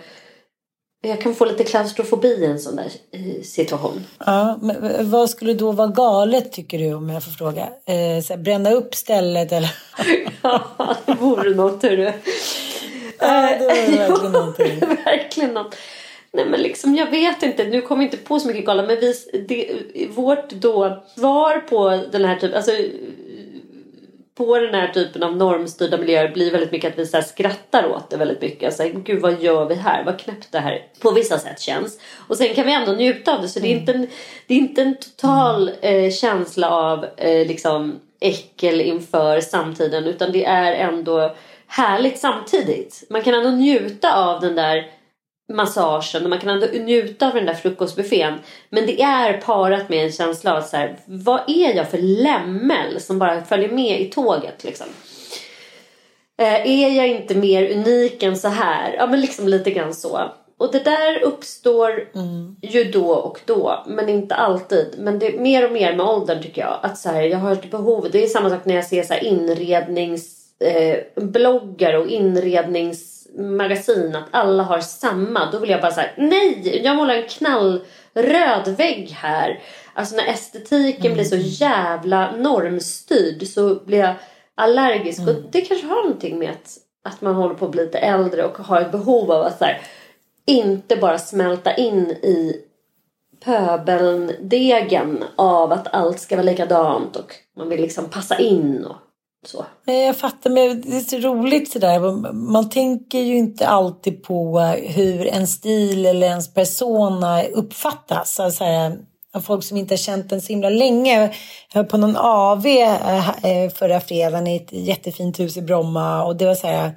[1.02, 4.04] jag kan få lite klaustrofobi i en sån där eh, situation.
[4.26, 7.62] Ja, men vad skulle då vara galet tycker du om jag får fråga?
[7.62, 9.70] Eh, så här, bränna upp stället eller?
[10.42, 12.12] Ja, det vore något hörru.
[13.18, 14.80] Ja, det var verkligen någonting.
[15.04, 15.74] verkligen något.
[16.34, 19.00] Nej men liksom jag vet inte, nu kommer jag inte på så mycket galna men
[19.00, 19.14] vi,
[19.48, 22.72] det, vårt då svar på den här typen, alltså
[24.34, 28.10] på den här typen av normstyrda miljöer blir väldigt mycket att vi så skrattar åt
[28.10, 28.66] det väldigt mycket.
[28.66, 30.04] Alltså, Gud vad gör vi här?
[30.04, 31.98] Vad knäppt det här på vissa sätt känns.
[32.28, 34.06] Och sen kan vi ändå njuta av det så det är inte en,
[34.46, 40.44] det är inte en total eh, känsla av eh, liksom äckel inför samtiden utan det
[40.44, 43.04] är ändå härligt samtidigt.
[43.10, 44.90] Man kan ändå njuta av den där
[45.52, 48.38] massagen och man kan ändå njuta av den där frukostbuffén.
[48.70, 53.00] Men det är parat med en känsla av så här, vad är jag för lämmel
[53.00, 54.86] som bara följer med i tåget liksom.
[56.38, 58.94] Eh, är jag inte mer unik än så här?
[58.98, 60.20] Ja men liksom lite grann så.
[60.58, 62.08] Och det där uppstår
[62.62, 64.94] ju då och då men inte alltid.
[64.98, 66.78] Men det är mer och mer med åldern tycker jag.
[66.82, 68.08] Att så här, jag har ett behov.
[68.12, 72.08] Det är samma sak när jag ser så här inredningsbloggar eh, och
[73.34, 74.16] inredningsmagasin.
[74.16, 75.50] Att alla har samma.
[75.50, 76.80] Då vill jag bara säga nej!
[76.84, 79.60] Jag målar en knallröd vägg här.
[79.94, 84.14] Alltså när estetiken blir så jävla normstyrd så blir jag
[84.54, 85.20] allergisk.
[85.20, 88.44] Och det kanske har någonting med att, att man håller på att bli lite äldre
[88.44, 89.80] och har ett behov av att så här,
[90.46, 92.60] inte bara smälta in i
[93.44, 98.96] pöbeldegen av att allt ska vara likadant och man vill liksom passa in och
[99.46, 99.66] så.
[99.86, 102.32] Nej, jag fattar, men det är så roligt sådär.
[102.32, 108.40] Man tänker ju inte alltid på hur en stil eller ens persona uppfattas.
[108.40, 108.64] Alltså,
[109.34, 111.34] av folk som inte har känt den så himla länge.
[111.72, 116.24] Jag var på någon AV eh, eh, förra fredagen i ett jättefint hus i Bromma
[116.24, 116.92] och det var så här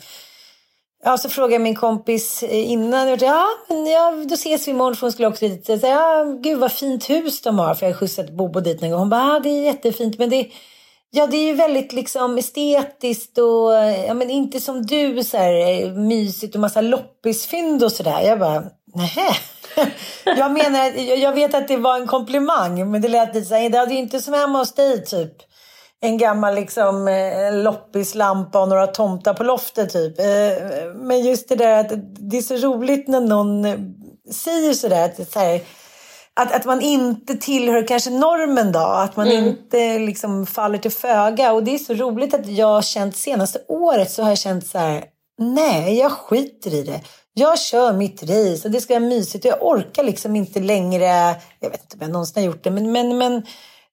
[1.03, 3.17] Ja, så frågade jag min kompis eh, innan.
[3.19, 5.69] Ja, men ja, då ses vi imorgon för hon skulle också dit.
[5.69, 7.75] Jag sa, ja, gud vad fint hus de har.
[7.75, 8.99] För jag har skjutsat Bobo dit en gång.
[8.99, 10.19] Hon bara, ja, det är jättefint.
[10.19, 10.47] Men det,
[11.11, 13.73] ja, det är ju väldigt liksom estetiskt och
[14.07, 18.21] ja, men inte som du så här mysigt och massa loppisfynd och sådär.
[18.21, 18.63] Jag bara,
[18.95, 19.35] nähä.
[20.25, 22.91] Jag menar, jag vet att det var en komplimang.
[22.91, 25.33] Men det lät lite så här, det är ju inte som hemma hos dig typ
[25.99, 30.19] en gammal liksom eh, loppislampa och några tomtar på loftet typ.
[30.19, 31.91] Eh, men just det där att
[32.29, 33.63] det är så roligt när någon
[34.31, 35.61] säger sådär att, det är så här,
[36.37, 38.79] att, att man inte tillhör kanske normen då.
[38.79, 39.47] Att man Mm.
[39.47, 41.51] inte liksom faller till föga.
[41.53, 44.67] Och det är så roligt att jag har känt senaste året så har jag känt
[44.67, 45.03] så här.
[45.39, 47.01] Nej, jag skiter i det.
[47.33, 49.45] Jag kör mitt race och det ska vara mysigt.
[49.45, 51.05] Och jag orkar liksom inte längre.
[51.59, 52.71] Jag vet inte om jag någonsin har gjort det.
[52.71, 53.43] Men, men, men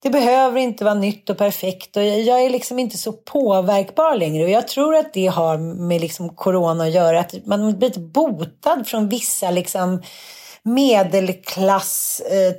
[0.03, 1.97] det behöver inte vara nytt och perfekt.
[1.97, 4.45] Och jag, är liksom inte så påverkbar längre.
[4.45, 7.21] Och jag tror att det har med liksom corona att göra.
[7.21, 10.03] Att man blir botad från vissa liksom
[10.65, 12.53] medelklass eh.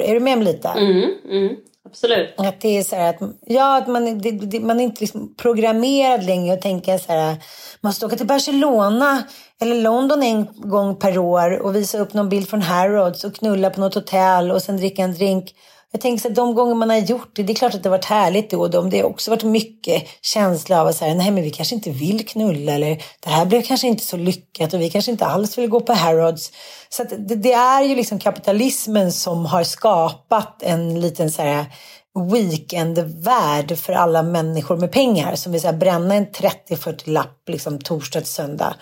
[0.00, 0.68] Är du med mig lite?
[0.68, 2.34] Mm, mm, absolut.
[2.36, 5.34] Att det är så här att, ja, att man, det, det, man är inte liksom
[5.36, 7.36] programmerad längre och tänka så här,
[7.80, 9.22] måste åka till Barcelona
[9.60, 13.70] eller London en gång per år och visa upp någon bild från Harrods och knulla
[13.70, 15.54] på något hotell och sen dricka en drink.
[15.92, 17.88] Jag tänker så att de gånger man har gjort det, det är klart att det
[17.88, 20.96] har varit härligt då och då, men det har också varit mycket känsla av att
[20.96, 24.16] säga, nej men vi kanske inte vill knulla eller det här blev kanske inte så
[24.16, 26.52] lyckat och vi kanske inte alls vill gå på Harrods.
[26.88, 31.66] Så att det, det är ju liksom kapitalismen som har skapat en liten så här
[32.16, 38.20] weekendvärld för alla människor med pengar som vill så bränna en 30-40 lapp liksom torsdag
[38.20, 38.74] till söndag.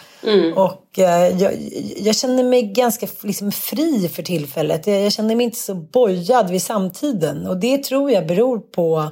[0.56, 1.52] Och eh, jag,
[1.96, 4.86] jag känner mig ganska liksom fri för tillfället.
[4.86, 9.10] Jag, jag känner mig inte så bojad vid samtiden och det tror jag beror på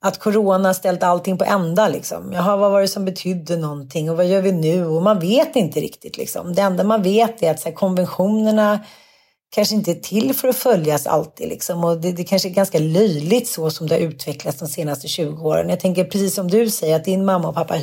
[0.00, 2.32] att corona ställt allting på ända liksom.
[2.32, 4.86] Jaha, vad var det som betydde någonting och vad gör vi nu?
[4.86, 6.54] Och man vet inte riktigt liksom.
[6.54, 8.78] Det enda man vet är att så här, konventionerna
[9.50, 11.48] kanske inte är till för att följas alltid.
[11.48, 11.84] Liksom.
[11.84, 15.48] Och det, det kanske är ganska löjligt så som det har utvecklats de senaste 20
[15.48, 15.68] åren.
[15.68, 17.74] Jag tänker precis som du säger att din mamma och pappa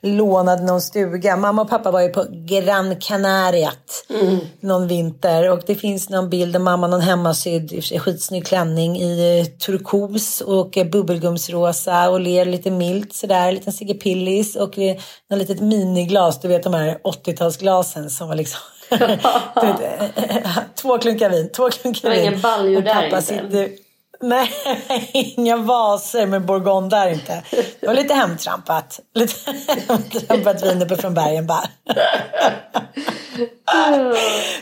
[0.00, 1.36] lånade någon stuga.
[1.36, 4.38] Mamma och pappa var ju på Gran Canariat mm.
[4.60, 9.46] någon vinter och det finns någon bild där mamma någon hemmasydd skitsnygg klänning i eh,
[9.46, 14.96] turkos och eh, bubbelgumsrosa och ler lite milt sådär, en liten Sigge Pillis och eh,
[15.30, 18.60] något litet miniglas, du vet de här 80-talsglasen som var liksom
[20.84, 22.20] två klunkar vin, två klunkar vin.
[22.20, 23.22] Ingen baljor där inte.
[23.22, 23.70] Sitter,
[24.20, 24.50] nej,
[25.36, 27.42] inga vaser med bourgogne där inte.
[27.80, 29.00] Det var lite hemtrampat.
[29.14, 29.34] Lite
[29.88, 31.64] hemtrampat vin uppe från bergen bara.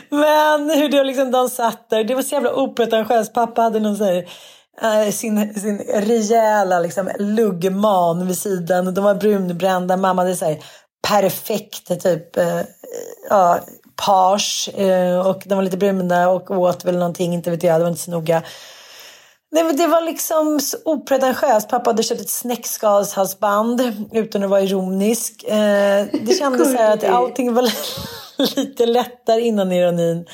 [0.09, 3.33] Men hur det liksom, de satt där, det var så jävla opretentiöst.
[3.33, 4.25] Pappa hade någon sån här,
[4.81, 8.93] eh, sin, sin rejäla liksom, luggman vid sidan.
[8.93, 9.97] De var brunbrända.
[9.97, 10.57] Mamma hade så här,
[11.07, 12.61] perfekt typ, uh,
[13.29, 13.59] ja,
[14.05, 17.83] page eh, och de var lite bruna och åt väl någonting, inte vet jag, det
[17.83, 18.43] var inte så noga.
[19.51, 21.69] Nej, det var liksom så opretentiöst.
[21.69, 25.43] Pappa hade köpt ett snäckskalshalsband utan att vara ironisk.
[25.43, 27.69] Eh, det kändes så här att allting var
[28.55, 30.25] lite lättare innan ironin.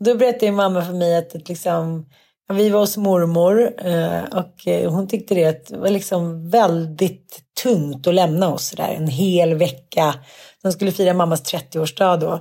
[0.00, 2.06] Då berättade mamma för mig att liksom,
[2.52, 8.52] vi var hos mormor eh, och hon tyckte det var liksom väldigt tungt att lämna
[8.52, 10.14] oss där en hel vecka.
[10.62, 12.40] De skulle fira mammas 30-årsdag då.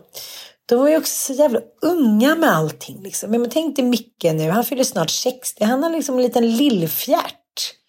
[0.70, 3.04] De var ju också så jävla unga med allting.
[3.04, 3.32] Liksom.
[3.32, 5.64] Men tänk dig Micke nu, han fyller snart 60.
[5.64, 7.36] Han har liksom en liten lillfjärt.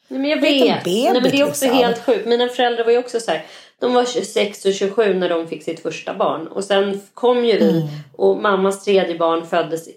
[0.09, 0.85] Nej, men jag vet.
[0.85, 1.79] Bebis, Nej, men det är också liksom.
[1.79, 2.27] helt sjukt.
[2.27, 3.47] Mina föräldrar var ju också så här.
[3.81, 6.47] De var 26 och 27 när de fick sitt första barn.
[6.47, 7.71] Och sen kom ju vi.
[7.71, 7.89] Mm.
[8.17, 9.89] Och mammas tredje barn föddes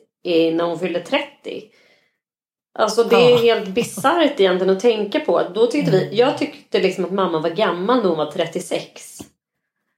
[0.54, 1.28] när hon fyllde 30.
[2.80, 3.38] Alltså det är ja.
[3.38, 5.42] helt bisarrt egentligen att tänka på.
[5.56, 6.16] Då tyckte vi, mm.
[6.16, 9.20] jag tyckte liksom att mamma var gammal när hon var 36.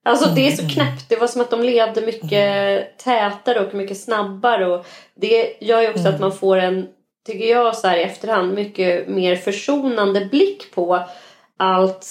[0.05, 0.73] Alltså det är så mm.
[0.73, 1.09] knäppt.
[1.09, 4.67] Det var som att de levde mycket tätare och mycket snabbare.
[4.67, 6.21] Och det gör ju också att mm.
[6.21, 6.87] man får en,
[7.25, 11.03] tycker jag så här i efterhand, mycket mer försonande blick på
[11.57, 12.07] allt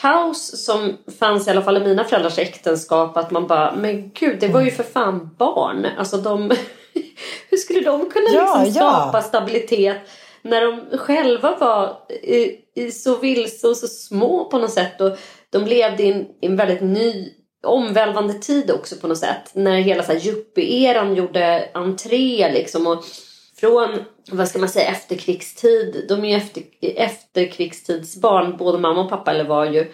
[0.00, 3.16] kaos som fanns i alla fall i mina föräldrars äktenskap.
[3.16, 5.86] Att man bara, men gud det var ju för fan barn.
[5.98, 6.50] Alltså de,
[7.50, 9.22] hur skulle de kunna ja, liksom skapa ja.
[9.22, 9.96] stabilitet
[10.42, 15.00] när de själva var i, i så vilse och så små på något sätt.
[15.00, 15.18] Och
[15.52, 17.32] de levde i en, i en väldigt ny
[17.64, 19.50] omvälvande tid också på något sätt.
[19.52, 22.86] När hela så yuppie-eran gjorde entré liksom.
[22.86, 23.04] Och
[23.60, 26.04] från, vad ska man säga, efterkrigstid.
[26.08, 29.92] De är ju efter, efterkrigstidsbarn, både mamma och pappa eller var ju.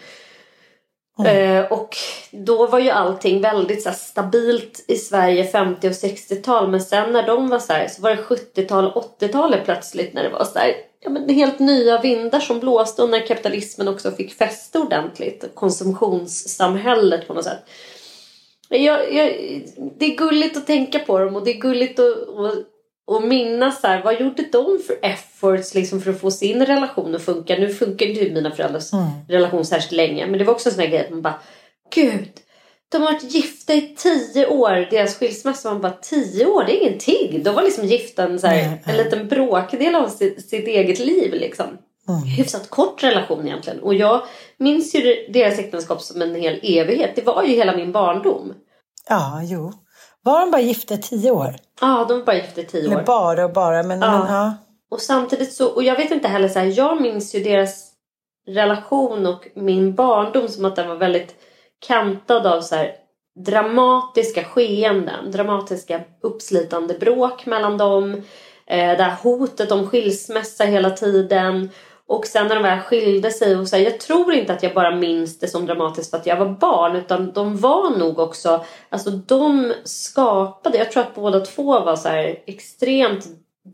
[1.19, 1.57] Mm.
[1.57, 1.97] Eh, och
[2.31, 6.71] då var ju allting väldigt så här, stabilt i Sverige 50 och 60-tal.
[6.71, 10.23] Men sen när de var så här, så var det 70-tal och 80-talet plötsligt när
[10.23, 14.11] det var så här, ja, men helt nya vindar som blåste och när kapitalismen också
[14.11, 15.51] fick fäste ordentligt.
[15.55, 17.59] Konsumtionssamhället på något sätt.
[18.69, 19.33] Jag, jag,
[19.99, 22.59] det är gulligt att tänka på dem och det är gulligt att, att,
[23.17, 27.15] att minnas så här, vad gjorde de för efforts liksom för att få sin relation
[27.15, 27.57] att funka.
[27.57, 29.07] Nu funkar ju mina föräldrars mm.
[29.29, 31.41] relation särskilt länge men det var också en sån här grej att man bara
[31.95, 32.31] Gud,
[32.95, 34.89] de har varit gifta i tio år.
[34.91, 36.65] Deras skilsmässa var bara tio år.
[36.65, 37.43] Det är ingenting.
[37.43, 41.35] De var liksom gifta en, så här, en liten bråkdel av sitt, sitt eget liv.
[41.35, 41.67] Liksom.
[42.09, 42.23] Mm.
[42.23, 43.81] Hyfsat kort relation egentligen.
[43.81, 44.23] Och jag
[44.59, 47.17] minns ju deras äktenskap som en hel evighet.
[47.17, 48.55] Det var ju hela min barndom.
[49.09, 49.73] Ja, jo.
[50.23, 51.57] Var de bara gifta i tio år?
[51.81, 52.93] Ja, de var bara gifta i tio år.
[52.93, 53.83] Eller bara och bara.
[53.83, 54.19] Men, ja.
[54.19, 54.55] men, ja.
[54.91, 57.91] Och samtidigt så, och jag vet inte heller så här, jag minns ju deras
[58.47, 61.35] relation och min barndom som att den var väldigt
[61.87, 62.93] kantad av så här,
[63.45, 68.15] dramatiska skeenden, dramatiska uppslitande bråk mellan dem.
[68.67, 71.71] Eh, det här hotet om skilsmässa hela tiden.
[72.07, 74.75] Och sen när de väl skilde sig och så här, jag tror inte att jag
[74.75, 78.65] bara minns det som dramatiskt för att jag var barn utan de var nog också,
[78.89, 83.27] alltså de skapade, jag tror att båda två var så här extremt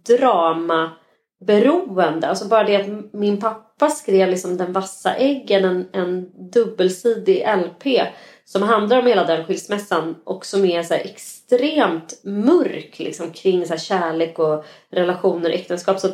[0.08, 2.28] dramaberoende.
[2.28, 8.06] Alltså bara det att min pappa skrev liksom Den vassa äggen, en, en dubbelsidig LP
[8.44, 13.76] som handlar om hela den skilsmässan och som är så extremt mörk liksom, kring så
[13.76, 16.00] kärlek och relationer och äktenskap.
[16.00, 16.08] Så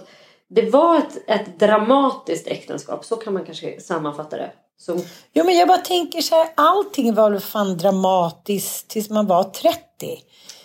[0.48, 4.50] det var ett, ett dramatiskt äktenskap, så kan man kanske sammanfatta det.
[4.78, 5.00] Så...
[5.32, 9.44] Jo men jag bara tänker så här, allting var väl fan dramatiskt tills man var
[9.44, 9.78] 30.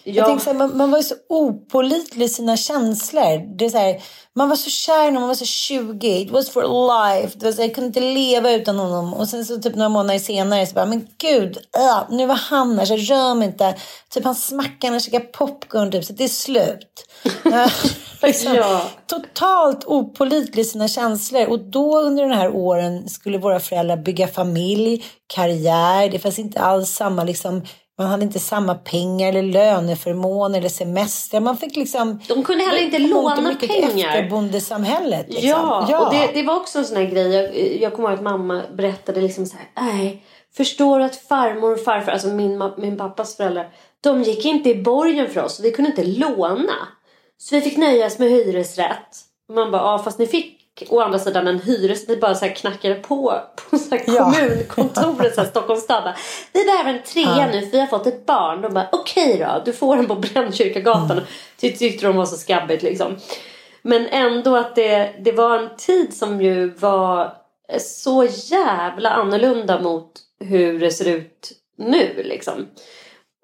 [0.03, 0.13] Ja.
[0.13, 3.57] Jag tänker så här, man, man, var ju så opolitlig i sina känslor.
[3.57, 4.01] Det är så här,
[4.35, 6.21] man var så kär när man var så 20.
[6.21, 7.37] It was for life.
[7.39, 9.13] Det var så här, jag kunde inte leva utan honom.
[9.13, 12.79] Och sen så typ några månader senare så bara, men gud, äh, nu var han
[12.79, 13.75] här så rör mig inte.
[14.09, 17.05] Typ han smackar när jag käkar popcorn typ, så det är slut.
[18.27, 18.81] liksom, ja.
[19.07, 21.49] Totalt opolitlig i sina känslor.
[21.49, 26.09] Och då under den här åren skulle våra föräldrar bygga familj, karriär.
[26.09, 27.61] Det fanns inte alls samma liksom
[28.01, 31.39] man hade inte samma pengar eller löneförmåner eller semester.
[31.39, 32.19] Man fick liksom...
[32.27, 34.07] De kunde heller inte låna pengar.
[34.07, 35.25] efter bondesamhället.
[35.29, 35.49] Liksom.
[35.49, 37.33] Ja, och det, det var också en sån här grej.
[37.35, 39.85] Jag, jag kommer ihåg att mamma berättade liksom så här.
[39.85, 40.23] Nej,
[40.57, 43.69] förstår att farmor och farfar, alltså min, min pappas föräldrar.
[44.01, 45.59] De gick inte i borgen för oss.
[45.59, 46.87] Vi kunde inte låna.
[47.43, 49.17] Så vi fick nöja oss med hyresrätt.
[49.49, 50.57] Och man bara, ja fast ni fick
[50.89, 52.09] å andra sidan en hyresrätt.
[52.09, 54.31] Vi bara så här knackade på på så här Ja.
[54.33, 56.03] kommunkontoret så här, Stockholms stad.
[56.03, 56.15] bara,
[56.53, 58.61] Vi behöver en trea nu för vi har fått ett barn.
[58.61, 59.61] De bara, okej då.
[59.65, 61.11] Du får den på Brännkyrkagatan.
[61.11, 61.23] Mm.
[61.61, 63.17] Ty- tyckte de var så skabbigt liksom.
[63.81, 67.33] Men ändå att det, det var en tid som ju var
[67.79, 72.67] så jävla annorlunda mot hur det ser ut nu liksom.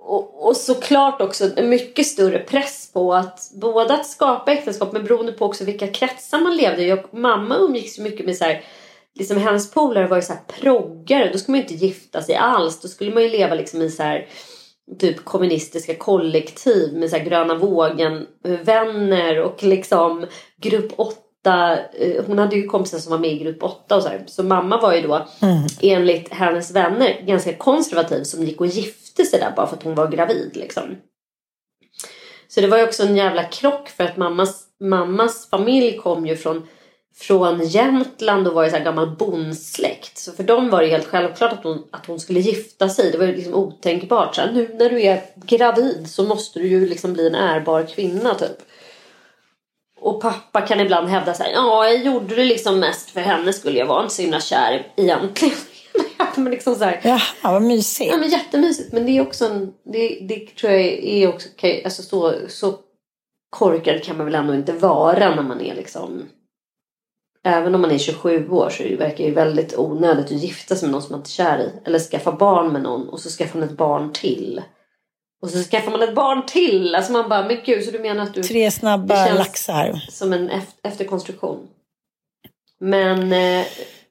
[0.07, 5.03] Och, och såklart också en mycket större press på att både att skapa äktenskap men
[5.03, 7.03] beroende på också vilka kretsar man levde i.
[7.11, 8.63] Mamma umgicks ju mycket med så här,
[9.15, 11.29] liksom hennes polare var ju så här proggare.
[11.31, 12.81] Då skulle man ju inte gifta sig alls.
[12.81, 14.27] Då skulle man ju leva liksom i så här
[14.99, 18.27] typ kommunistiska kollektiv med så här gröna vågen
[18.63, 20.25] vänner och liksom
[20.61, 21.77] grupp 8
[22.27, 24.23] hon hade ju kompisar som var med i grupp 8 och så här.
[24.27, 25.27] Så mamma var ju då
[25.81, 29.95] enligt hennes vänner ganska konservativ som gick och gifte sig där bara för att hon
[29.95, 30.97] var gravid liksom.
[32.47, 36.35] Så det var ju också en jävla krock för att mammas, mammas familj kom ju
[36.35, 36.67] från
[37.19, 40.17] från Jämtland och var ju så här gammal bondsläkt.
[40.17, 43.11] Så för dem var det helt självklart att hon, att hon skulle gifta sig.
[43.11, 44.35] Det var ju liksom otänkbart.
[44.35, 47.83] Så här, nu när du är gravid så måste du ju liksom bli en ärbar
[47.83, 48.57] kvinna typ.
[49.99, 53.53] Och pappa kan ibland hävda så här, ja jag gjorde det liksom mest för henne
[53.53, 55.57] skulle jag vara inte så himla kär egentligen
[56.37, 58.11] men liksom så här, Ja, vad mysigt.
[58.11, 61.81] Ja men jättemysigt men det är också en, det, det tror jag är också, kan-
[61.85, 62.73] alltså så, så
[63.49, 66.23] korkad kan man väl ändå inte vara när man är liksom
[67.43, 70.85] Även om man är 27 år så verkar det ju väldigt onödigt att gifta sig
[70.87, 71.71] med någon som man inte är kär i.
[71.85, 74.61] Eller skaffa barn med någon och så skaffar man ett barn till.
[75.41, 76.95] Och så skaffar man ett barn till.
[76.95, 80.05] Alltså man bara, men gud så du menar att du Tre snabba laxar.
[80.11, 81.67] som en eft- efterkonstruktion.
[82.79, 83.65] Men eh,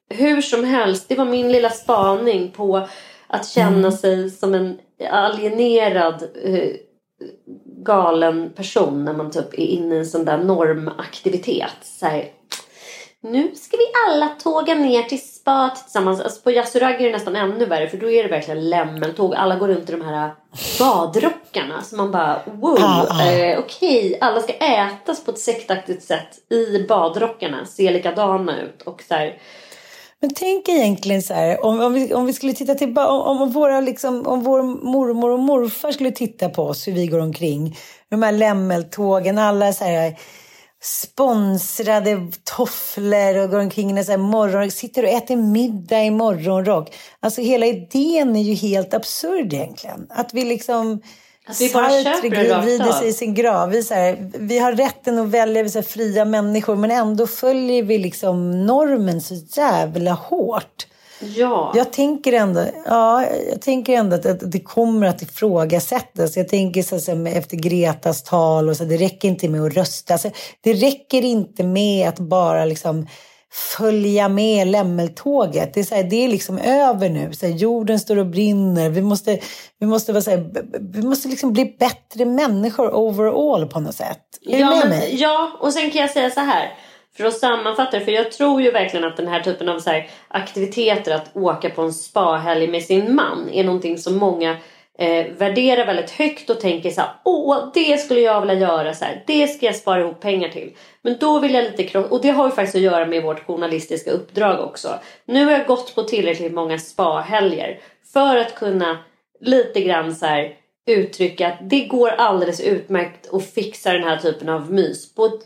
[0.09, 2.87] hur som helst, det var min lilla spaning på
[3.27, 4.79] att känna sig som en
[5.11, 6.69] alienerad eh,
[7.83, 11.75] galen person när man typ är inne i en sån där normaktivitet.
[11.81, 12.31] Så här,
[13.21, 16.21] nu ska vi alla tåga ner till spa tillsammans.
[16.21, 19.35] Alltså på Yasuragi är det nästan ännu värre för då är det verkligen lämmeltåg.
[19.35, 20.31] Alla går runt i de här
[20.79, 21.81] badrockarna.
[21.81, 23.31] Så man bara wow, Ah, ah.
[23.31, 27.65] eh, okej, alla ska ätas på ett sektaktigt sätt i badrockarna.
[27.65, 29.37] Se likadana ut och så här,
[30.21, 33.51] men tänk egentligen så här, om, om, vi, om vi skulle titta tillbaka, om, om,
[33.51, 37.77] våra, liksom, om vår mormor och morfar skulle titta på oss, hur vi går omkring.
[38.09, 40.19] De här lämmeltågen, alla så här
[40.81, 46.95] sponsrade tofflor och går omkring i så här morgon, sitter och äter middag i morgonrock.
[47.19, 50.07] Alltså hela idén är ju helt absurd egentligen.
[50.09, 51.01] Att vi liksom...
[51.47, 52.91] Att vi bara köper rakt av.
[52.91, 53.69] sig i sin grav.
[53.69, 57.83] Vi, så här, vi har rätten att välja, vi är fria människor, men ändå följer
[57.83, 60.87] vi liksom normen så jävla hårt.
[61.19, 61.73] ja.
[61.75, 66.37] Jag tänker ändå, ja, jag tänker ändå att, att det kommer att ifrågasättas.
[66.37, 69.73] Jag tänker så, så, här, efter Gretas tal och så, det räcker inte med att
[69.73, 70.13] rösta.
[70.13, 70.29] Alltså,
[70.61, 73.07] det räcker inte med att bara liksom
[73.57, 75.73] följa med lämmeltåget.
[75.73, 77.33] Det är, så här, det är liksom över nu.
[77.33, 78.89] Så här, jorden står och brinner.
[78.89, 79.39] Vi måste,
[79.79, 80.49] vi måste, vara så här,
[80.79, 84.21] vi måste liksom bli bättre människor overall på något sätt.
[84.41, 85.15] Är ja, du med men, mig?
[85.21, 86.73] Ja, och sen kan jag säga så här.
[87.17, 91.11] För att sammanfatta för jag tror ju verkligen att den här typen av så aktiviteter,
[91.11, 94.57] att åka på en spahelg med sin man, är någonting som många
[94.97, 99.05] eh, värderar väldigt högt och tänker så här, åh det skulle jag vilja göra så
[99.05, 100.75] här, det ska jag spara ihop pengar till.
[101.01, 103.45] Men då vill jag lite krångla, och det har ju faktiskt att göra med vårt
[103.45, 104.99] journalistiska uppdrag också.
[105.25, 107.79] Nu har jag gått på tillräckligt många spahelger
[108.13, 108.97] för att kunna
[109.39, 110.55] lite grann så här
[110.87, 115.41] uttrycka att det går alldeles utmärkt att fixa den här typen av mys på ett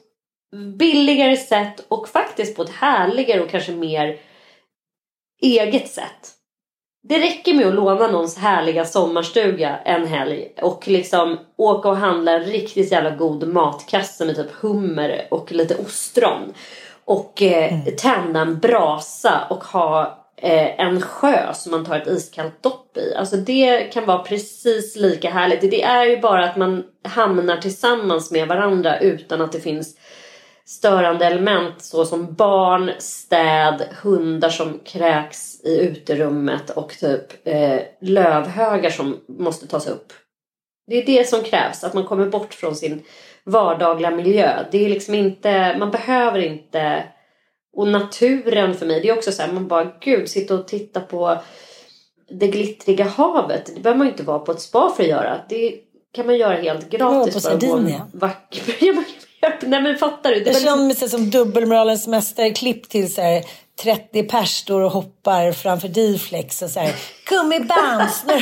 [0.77, 4.19] billigare sätt och faktiskt på ett härligare och kanske mer
[5.41, 6.40] eget sätt.
[7.03, 12.31] Det räcker med att låna någons härliga sommarstuga en helg och liksom åka och handla
[12.31, 16.53] en riktigt jävla god matkasse med typ hummer och lite ostron.
[17.05, 22.63] Och eh, tända en brasa och ha eh, en sjö som man tar ett iskallt
[22.63, 23.15] dopp i.
[23.15, 25.61] Alltså det kan vara precis lika härligt.
[25.61, 29.97] Det är ju bara att man hamnar tillsammans med varandra utan att det finns
[30.65, 39.19] störande element såsom barn, städ, hundar som kräks i uterummet och typ eh, lövhögar som
[39.27, 40.13] måste tas upp.
[40.87, 43.03] Det är det som krävs, att man kommer bort från sin
[43.43, 44.65] vardagliga miljö.
[44.71, 47.03] Det är liksom inte, man behöver inte
[47.73, 50.99] och naturen för mig, det är också så här, man bara gud, sitta och titta
[51.01, 51.37] på
[52.29, 53.71] det glittriga havet.
[53.75, 55.41] Det behöver man ju inte vara på ett spa för att göra.
[55.49, 55.75] Det
[56.11, 57.33] kan man göra helt gratis.
[57.33, 58.07] på bara gå en Sardinia.
[59.61, 60.35] Nej men fattar du?
[60.35, 60.65] Det Jag liksom...
[60.65, 63.43] känner mig som dubbelmoralens mästare-klipp till så här
[63.83, 66.95] 30 pers står och hoppar framför D-flex och så här
[67.29, 68.09] gummiband.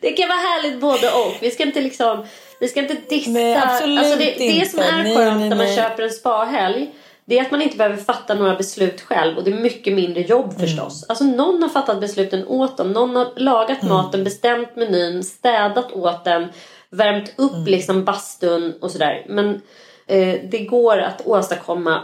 [0.00, 1.34] Det kan vara härligt både och.
[1.40, 2.26] Vi ska inte liksom...
[2.60, 3.30] Vi ska inte dissa.
[3.30, 4.90] Nej, absolut alltså det, det som inte.
[4.94, 6.90] är skönt när man köper en spahelg.
[7.24, 9.36] Det är att man inte behöver fatta några beslut själv.
[9.38, 10.60] Och det är mycket mindre jobb Mm.
[10.60, 11.04] förstås.
[11.08, 12.92] Alltså någon har fattat besluten åt dem.
[12.92, 13.94] Någon har lagat Mm.
[13.94, 16.48] maten, bestämt menyn, städat åt den.
[16.92, 17.64] Värmt upp Mm.
[17.64, 19.26] liksom bastun och sådär.
[19.28, 19.60] Men
[20.06, 22.00] eh, det går att åstadkomma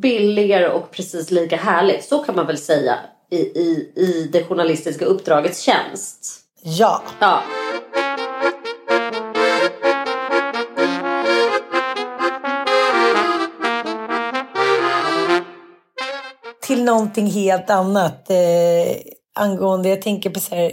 [0.00, 2.04] billigare och precis lika härligt.
[2.04, 2.98] Så kan man väl säga
[3.30, 6.38] i, i, i det journalistiska uppdragets tjänst.
[6.62, 7.42] Ja, Ja.
[16.62, 18.30] till någonting helt annat.
[18.30, 18.96] Eh,
[19.34, 20.72] angående, jag tänker på så här,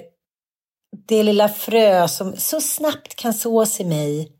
[1.10, 4.32] det lilla frö som så snabbt kan sås i mig.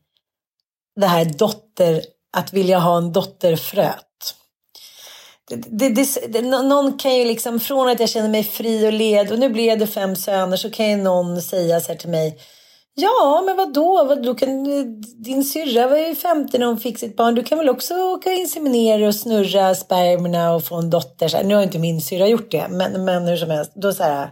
[1.00, 2.02] Det här dotter,
[2.38, 4.06] att vilja ha en dotterfröt.
[5.50, 9.32] Det, det, det, någon kan ju liksom, från att jag känner mig fri och led
[9.32, 12.40] och nu blev det fem söner så kan ju någon säga så här till mig.
[12.94, 14.06] Ja, men vadå?
[14.06, 14.36] vadå?
[14.36, 14.64] kan,
[15.24, 17.36] din syrra var ju 50 när hon fick sitt barn.
[17.36, 21.28] Du kan väl också åka och inseminera och snurra spermierna och få en dotter.
[21.28, 23.72] Så här, nu har inte min syrra gjort det, men, men hur som helst.
[23.76, 24.30] Då så här,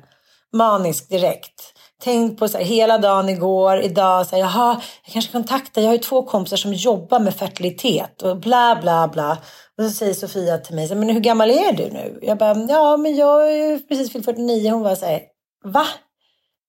[0.53, 1.73] manisk direkt.
[2.01, 5.89] Tänk på så här, hela dagen igår, idag, så här, jaha, jag kanske kontaktar, jag
[5.89, 9.37] har ju två kompisar som jobbar med fertilitet och bla bla bla.
[9.77, 12.19] Och så säger Sofia till mig, så här, men hur gammal är du nu?
[12.21, 14.71] Jag bara, ja men jag är ju precis fyllt 49.
[14.71, 15.21] Hon var så här,
[15.65, 15.85] va?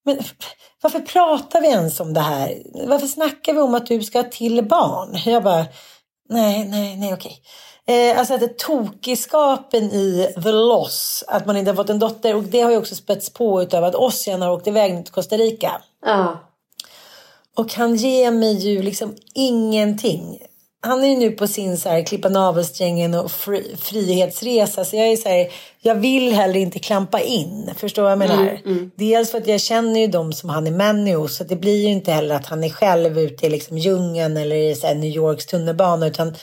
[0.05, 0.18] Men
[0.83, 2.62] varför pratar vi ens om det här?
[2.87, 5.20] Varför snackar vi om att du ska ha till barn?
[5.24, 5.66] Jag bara,
[6.29, 7.43] nej, nej, nej, okej.
[7.89, 12.36] Eh, alltså att tokiskapen i the loss, att man inte har fått en dotter.
[12.36, 15.36] Och det har ju också spätts på utav att Ossian har åkt iväg till Costa
[15.36, 15.82] Rica.
[16.07, 16.39] Ja.
[17.57, 20.39] Och han ger mig ju liksom ingenting.
[20.80, 24.84] Han är ju nu på sin så här klippa navelsträngen och fri, frihetsresa.
[24.84, 25.49] Så jag är så här,
[25.80, 27.70] jag vill heller inte klampa in.
[27.76, 28.59] Förstår vad jag menar?
[28.97, 31.36] Dels för att jag känner ju dem som han är män hos.
[31.36, 34.57] Så det blir ju inte heller att han är själv ute i liksom djungeln eller
[34.57, 36.07] i så här New Yorks tunnelbana.
[36.07, 36.34] Utan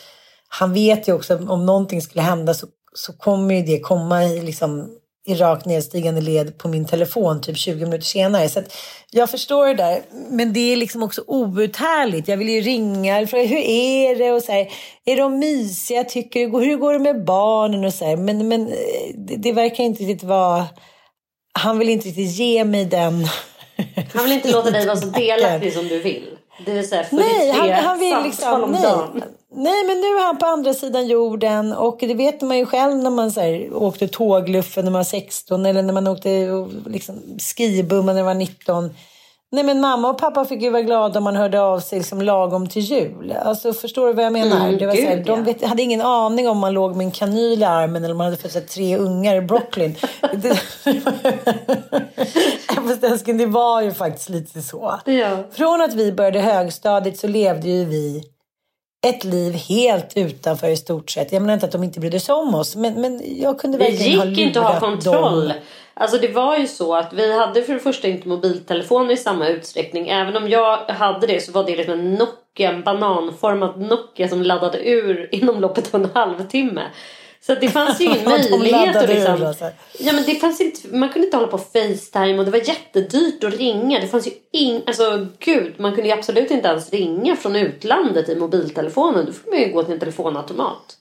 [0.60, 4.24] han vet ju också att om någonting skulle hända så, så kommer ju det komma
[4.24, 4.89] i liksom
[5.28, 8.49] i rakt nedstigande led på min telefon typ 20 minuter senare.
[8.49, 8.62] Så
[9.12, 10.01] jag förstår det där.
[10.30, 12.28] Men det är liksom också outhärdligt.
[12.28, 14.72] Jag vill ju ringa och fråga hur är det och så här,
[15.06, 16.03] är de mysiga?
[16.03, 18.18] Tycker du, hur går det med barnen och så här.
[18.18, 18.76] Men, men eh,
[19.16, 20.66] det, det verkar inte riktigt vara...
[21.60, 23.28] Han vill inte riktigt ge mig den...
[24.14, 26.38] Han vill inte låta dig vara så delaktig som du vill.
[26.66, 28.64] Det vill säga 43 Nej, han, han vill samtal liksom...
[28.64, 28.82] om Nej.
[28.82, 29.24] dagen.
[29.56, 32.95] Nej, men nu är han på andra sidan jorden och det vet man ju själv
[32.95, 36.30] när man så här, åkte tågluffen när man var 16 eller när man åkte
[36.86, 37.16] liksom,
[37.58, 38.89] skibumma när man var 19.
[39.51, 42.22] Nej, men mamma och pappa fick ju vara glada om man hörde av sig liksom
[42.22, 43.34] lagom till jul.
[43.45, 44.68] Alltså, förstår du vad jag menar?
[44.68, 47.06] Mm, det var så här, gud, de vet, hade ingen aning om man låg med
[47.06, 49.95] en kanyl i armen eller om man hade fått här, tre ungar i Brooklyn.
[52.88, 54.99] Fast älskling, det var ju faktiskt lite så.
[55.06, 55.38] Ja.
[55.51, 58.24] Från att vi började högstadiet så levde ju vi
[59.10, 61.32] ett liv helt utanför i stort sett.
[61.32, 63.84] Jag menar inte att de inte brydde sig om oss, men, men jag kunde Det
[63.84, 65.47] verkligen ha gick inte att ha lurat kontroll.
[65.47, 65.58] dem.
[65.93, 69.47] Alltså det var ju så att vi hade för det första inte mobiltelefoner i samma
[69.47, 70.10] utsträckning.
[70.10, 74.43] Även om jag hade det så var det liksom en Nokia, en bananformad Nokia som
[74.43, 76.82] laddade ur inom loppet av en halvtimme.
[77.46, 79.41] Så det fanns ju ingen Ja, möjlighet att liksom...
[79.41, 79.72] ur, alltså.
[80.00, 83.43] Ja men det fanns inte, man kunde inte hålla på Facetime och det var jättedyrt
[83.43, 84.00] att ringa.
[84.00, 88.30] Det fanns ju ing, alltså gud, man kunde ju absolut inte ens ringa från utlandet
[88.30, 89.26] i mobiltelefonen.
[89.26, 90.98] Då får man ju gå till en telefonautomat.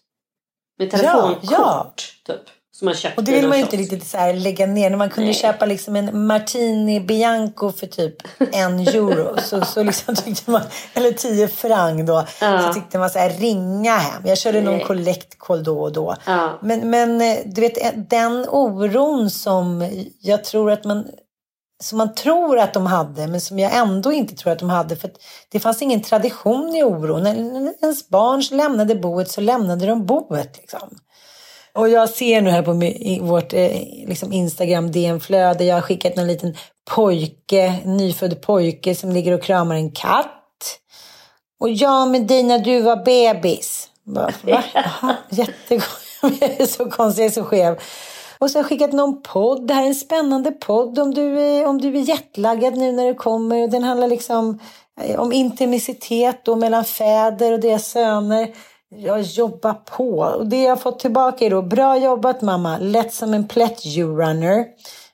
[0.78, 1.92] Med telefonkort ja.
[2.26, 2.50] typ.
[2.78, 4.90] Som man köpte Och det vill någon man ju inte riktigt så lägga ner.
[4.90, 5.34] När man kunde Nej.
[5.34, 8.16] köpa liksom en Martini Bianco för typ
[8.52, 9.36] en euro.
[9.40, 10.62] så, så liksom tyckte man,
[10.94, 12.26] eller tio franc då.
[12.40, 12.62] Ja.
[12.62, 14.22] Så tyckte man så här ringa hem.
[14.26, 14.84] Jag körde någon Nej.
[14.84, 16.16] collect call då och då.
[16.26, 16.58] Ja.
[16.62, 21.06] Men, men eh, du vet den oron som jag tror att man
[21.82, 24.96] som man tror att de hade, men som jag ändå inte tror att de hade.
[24.96, 25.10] För
[25.48, 27.22] det fanns ingen tradition i oron.
[27.22, 27.34] När
[27.80, 30.56] ens barn lämnade boet så lämnade de boet.
[30.56, 30.98] Liksom.
[31.78, 32.72] Och jag ser nu här på
[33.26, 33.70] vårt eh,
[34.06, 36.56] liksom Instagram DM-flöde, jag har skickat en liten
[36.90, 40.78] pojke, nyfödd pojke som ligger och kramar en katt.
[41.60, 43.90] Och jag med dig när du var bebis.
[44.04, 44.32] Va?
[45.30, 46.00] Jättegott.
[46.40, 47.78] Jag är så konstig, jag är så skev.
[48.38, 49.66] Och så har jag skickat någon podd.
[49.66, 53.06] Det här är en spännande podd om du är, om du är jetlaggad nu när
[53.06, 53.62] det kommer.
[53.62, 54.58] Och Den handlar liksom
[55.00, 58.48] eh, om intimitet då mellan fäder och deras söner.
[58.88, 60.18] Jag jobbar på.
[60.18, 63.86] Och det jag har fått tillbaka är då, bra jobbat mamma, lätt som en plätt
[63.86, 64.66] you runner.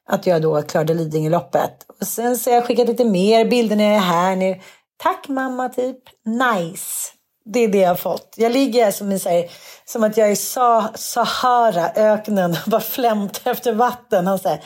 [0.08, 1.86] att jag då klarade Lidingöloppet.
[2.00, 4.60] Och sen så har jag skickat lite mer bilder när jag är här nu.
[5.02, 5.98] Tack mamma, typ.
[6.24, 7.12] Nice.
[7.44, 8.34] Det är det jag har fått.
[8.36, 9.50] Jag ligger som, en, här,
[9.84, 10.36] som att jag är i
[10.96, 14.26] Sahara, öknen, och bara flämtar efter vatten.
[14.26, 14.60] Han säger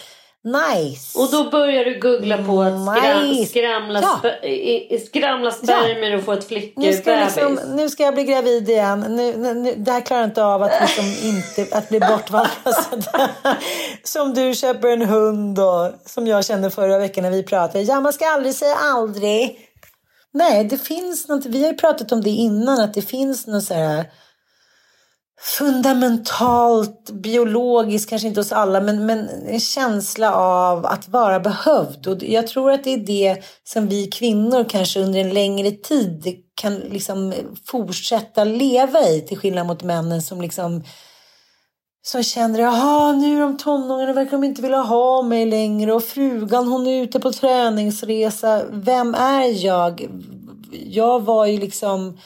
[0.44, 1.18] Nice!
[1.18, 3.50] Och då börjar du googla på att skram, nice.
[3.50, 4.20] skramla, ja.
[4.22, 6.18] sp skramla spermier ja.
[6.18, 7.06] och få ett flickbebis.
[7.06, 9.00] Nu, liksom, nu ska jag bli gravid igen.
[9.08, 12.74] Nu, nu, nu, det här klarar jag inte av att, liksom inte, att bli bortvalkad.
[14.02, 17.84] som du köper en hund och som jag kände förra veckan när vi pratade.
[17.84, 19.58] Ja, man ska aldrig säga aldrig.
[20.32, 21.46] Nej, det finns något.
[21.46, 24.04] Vi har ju pratat om det innan, att det finns något så här
[25.44, 32.06] fundamentalt biologiskt, kanske inte hos alla, men, men en känsla av att vara behövd.
[32.06, 36.42] Och jag tror att det är det som vi kvinnor kanske under en längre tid
[36.54, 37.34] kan liksom
[37.66, 40.84] fortsätta leva i, till skillnad mot männen som liksom
[42.02, 46.04] som känner att nu är de tonåringarna verkar de inte vilja ha mig längre och
[46.04, 48.62] frugan hon är ute på träningsresa.
[48.70, 50.08] Vem är jag?
[50.70, 52.18] Jag var ju liksom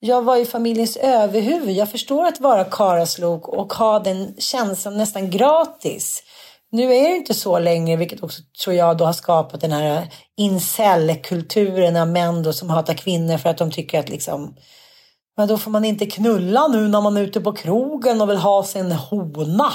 [0.00, 1.76] jag var ju familjens överhuvud.
[1.76, 6.22] Jag förstår att vara karaslok och ha den känslan nästan gratis.
[6.70, 10.12] Nu är det inte så längre, vilket också tror jag då har skapat den här
[10.36, 14.54] incel-kulturen av män då som hatar kvinnor för att de tycker att liksom
[15.38, 18.36] men då får man inte knulla nu när man är ute på krogen och vill
[18.36, 19.72] ha sin hona.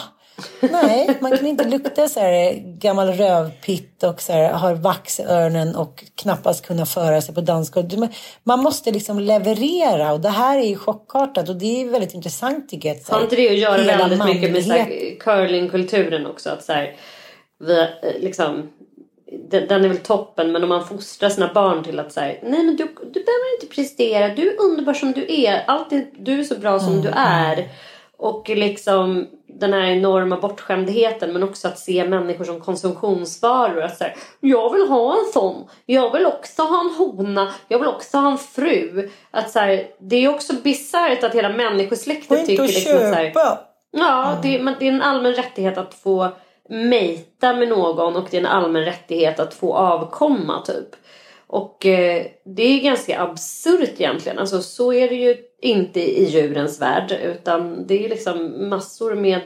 [0.59, 5.23] Nej, man kan inte lukta så här gammal rövpitt och så här, har vax i
[5.23, 8.11] öronen och knappast kunna föra sig på dansgolvet.
[8.43, 12.69] Man måste liksom leverera och det här är ju chockartat och det är väldigt intressant
[12.69, 13.15] tycker jag.
[13.15, 16.49] Har inte det att göra väldigt mycket med curlingkulturen också?
[16.49, 16.95] Att så här,
[17.59, 17.87] vi, eh,
[18.19, 18.69] liksom,
[19.49, 22.75] den är väl toppen men om man fostrar sina barn till att säga nej men
[22.75, 26.55] du, du behöver inte prestera, du är underbar som du är, Alltid, du är så
[26.55, 27.69] bra som mm, du är.
[28.17, 33.81] Och liksom den här enorma bortskämdheten men också att se människor som konsumtionsvaror.
[33.81, 35.67] Att så här, jag vill ha en sån.
[35.85, 37.53] Jag vill också ha en hona.
[37.67, 39.09] Jag vill också ha en fru.
[39.31, 43.31] Att så här, det är också bisarrt att hela människosläktet tycker liksom att så här,
[43.91, 46.29] Ja, det, men det är en allmän rättighet att få
[46.69, 50.95] mejta med någon och det är en allmän rättighet att få avkomma typ.
[51.47, 54.39] Och eh, det är ganska absurt egentligen.
[54.39, 59.41] Alltså så är det ju inte i djurens värld utan det är liksom massor med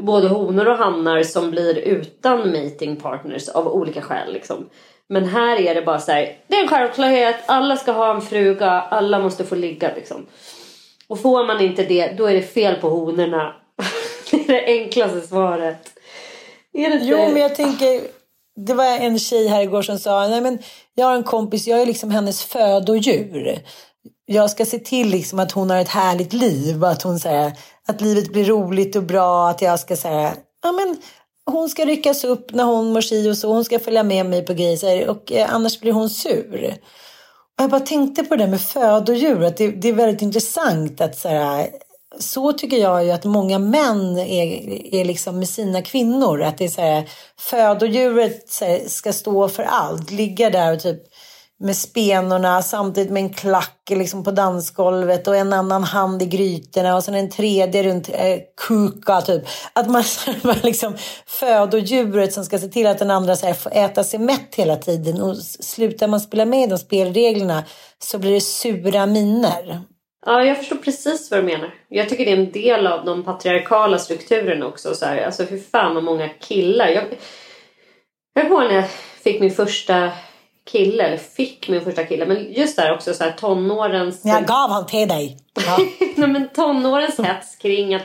[0.00, 4.68] både honor och hannar som blir utan mating partners av olika skäl liksom.
[5.08, 8.20] Men här är det bara så här, det är en självklarhet, alla ska ha en
[8.20, 10.26] fruga, alla måste få ligga liksom.
[11.06, 13.54] Och får man inte det, då är det fel på honorna.
[14.30, 15.92] det är det enklaste svaret.
[16.72, 18.00] Är det jo, men jag tänker,
[18.66, 20.58] det var en tjej här igår som sa, nej men
[20.94, 23.58] jag har en kompis, jag är liksom hennes födodjur.
[24.30, 27.52] Jag ska se till liksom att hon har ett härligt liv, att, hon, så här,
[27.86, 30.96] att livet blir roligt och bra, att jag ska säga, ja men
[31.46, 34.46] hon ska ryckas upp när hon mår si och så, hon ska följa med mig
[34.46, 36.78] på grejer och eh, annars blir hon sur.
[37.56, 41.18] Och jag bara tänkte på det med födodjur, att det, det är väldigt intressant att
[41.18, 41.68] så här,
[42.18, 46.42] så tycker jag ju att många män är, är liksom med sina kvinnor.
[46.42, 50.10] Att det är så här, födodjuret ska stå för allt.
[50.10, 51.02] Ligga där och typ
[51.60, 56.96] med spenorna samtidigt med en klack liksom på dansgolvet och en annan hand i grytorna
[56.96, 59.42] och sen en tredje runt eh, kuka typ.
[59.72, 60.04] Att man
[60.62, 60.96] liksom
[61.26, 64.76] födodjuret som ska se till att den andra så här, får äta sig mätt hela
[64.76, 67.64] tiden och slutar man spela med de spelreglerna
[67.98, 69.80] så blir det sura miner.
[70.26, 71.74] Ja, jag förstår precis vad du menar.
[71.88, 74.94] Jag tycker det är en del av de patriarkala strukturerna också.
[74.94, 75.22] Så här.
[75.22, 76.88] Alltså hur fan vad många killar.
[76.88, 77.04] Jag,
[78.34, 78.90] jag ihåg när jag
[79.24, 80.12] fick min första
[80.68, 84.20] kille, eller fick min första kille, men just där också så här tonårens...
[84.24, 85.38] Jag gav han till dig.
[85.66, 85.78] Ja.
[86.16, 88.02] Nej, men tonårens hets kring att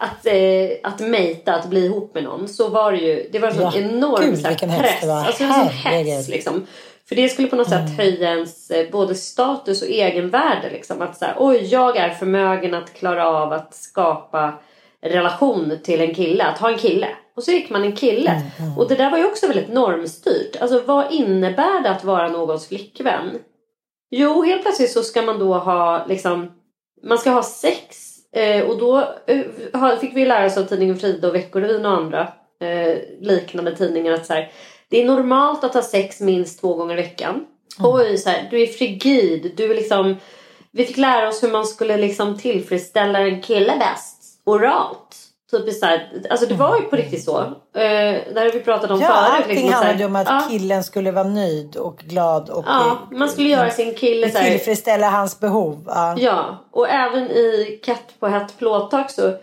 [0.00, 3.48] att, eh, att mejta, att bli ihop med någon så var det ju det var
[3.48, 5.00] en sån ja, enorm Gud, så här, press.
[5.00, 5.24] Det var.
[5.24, 6.66] Alltså det var sån hets liksom.
[7.08, 7.96] För det skulle på något sätt mm.
[7.96, 10.70] höja ens eh, både status och egenvärde.
[10.70, 11.02] Liksom.
[11.02, 14.54] Att så här, oj, jag är förmögen att klara av att skapa
[15.00, 17.08] relation till en kille, att ha en kille.
[17.38, 18.30] Och så gick man en kille.
[18.30, 18.78] Mm, mm.
[18.78, 20.56] Och det där var ju också väldigt normstyrt.
[20.60, 23.38] Alltså vad innebär det att vara någons flickvän?
[24.10, 26.52] Jo, helt plötsligt så ska man då ha liksom,
[27.02, 27.96] man ska ha sex.
[28.32, 32.32] Eh, och då eh, fick vi lära oss av tidningen Frida och Veckorevyn och andra
[32.60, 34.52] eh, liknande tidningar att så här,
[34.90, 37.34] det är normalt att ha sex minst två gånger i veckan.
[37.34, 37.92] Mm.
[37.92, 39.52] Oj, så här, du är frigid.
[39.56, 40.16] Du är liksom,
[40.70, 44.40] vi fick lära oss hur man skulle liksom tillfredsställa en kille bäst.
[44.44, 45.27] Oralt.
[45.50, 47.40] Typ så här, alltså det var ju på riktigt så.
[47.40, 49.32] Uh, det har vi pratat om ja, förut.
[49.32, 50.42] Allting liksom, handlade om att ja.
[50.50, 52.50] killen skulle vara nöjd och glad.
[52.50, 55.84] Och, ja, man skulle göra sin kille så här, Tillfredsställa hans behov.
[55.86, 56.14] Ja.
[56.18, 59.36] ja, och även i Katt på hett plåttak så,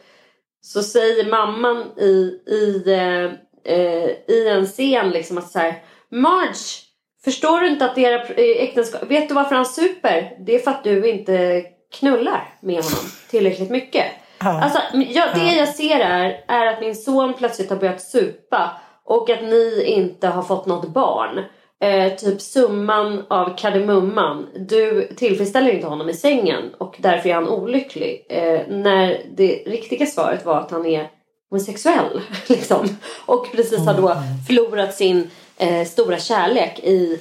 [0.62, 3.32] så säger mamman i, i eh,
[3.66, 6.82] eh, i en scen liksom att så här, Marge,
[7.24, 10.38] förstår du inte att era eh, äktenskap, vet du varför han super?
[10.46, 11.64] Det är för att du inte
[12.00, 14.06] knullar med honom tillräckligt mycket.
[14.40, 14.62] Ja.
[14.62, 18.72] Alltså, jag, det jag ser är, är att min son plötsligt har börjat supa
[19.06, 21.44] och att ni inte har fått något barn.
[21.82, 24.48] Eh, typ summan av kardemumman.
[24.56, 28.26] Du tillfredsställer inte honom i sängen och därför är han olycklig.
[28.30, 31.10] Eh, när det riktiga svaret var att han är
[31.50, 32.22] homosexuell.
[32.48, 32.98] Liksom.
[33.26, 34.16] Och precis har då
[34.48, 37.20] förlorat sin eh, stora kärlek i,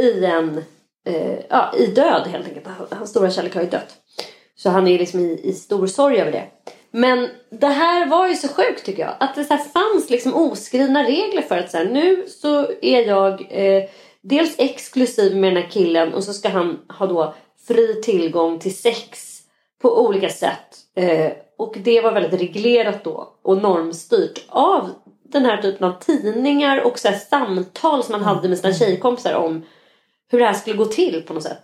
[0.00, 0.64] i en
[1.06, 2.66] eh, ja, i död helt enkelt.
[2.90, 3.96] Hans stora kärlek har ju dött.
[4.62, 6.46] Så han är liksom i, i stor sorg över det.
[6.90, 9.14] Men det här var ju så sjukt tycker jag.
[9.20, 13.46] Att det så fanns liksom oskrivna regler för att så här, nu så är jag
[13.50, 13.84] eh,
[14.22, 17.34] dels exklusiv med den här killen och så ska han ha då
[17.68, 19.38] fri tillgång till sex
[19.82, 20.76] på olika sätt.
[20.96, 24.90] Eh, och det var väldigt reglerat då och normstyrt av
[25.28, 29.64] den här typen av tidningar och så samtal som man hade med sina tjejkompisar om
[30.30, 31.62] hur det här skulle gå till på något sätt.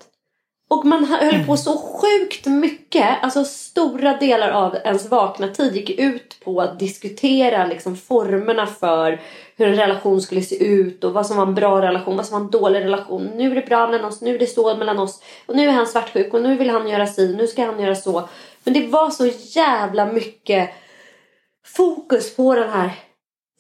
[0.68, 1.56] Och man höll på mm.
[1.56, 3.22] så sjukt mycket.
[3.22, 9.20] Alltså stora delar av ens vakna tid gick ut på att diskutera liksom formerna för
[9.56, 12.38] hur en relation skulle se ut och vad som var en bra relation, vad som
[12.38, 13.30] var en dålig relation.
[13.34, 15.72] Nu är det bra mellan oss, nu är det så mellan oss och nu är
[15.72, 18.28] han svartsjuk och nu vill han göra si, nu ska han göra så.
[18.64, 19.26] Men det var så
[19.60, 20.70] jävla mycket
[21.66, 22.90] fokus på den här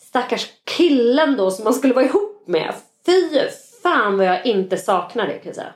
[0.00, 2.74] stackars killen då som man skulle vara ihop med.
[3.06, 3.40] Fy
[3.82, 5.72] fan vad jag inte saknar det kan jag säga.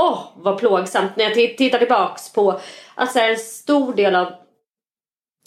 [0.00, 2.60] Åh, oh, vad plågsamt när jag tittar tillbaks på
[2.94, 4.32] alltså en stor del av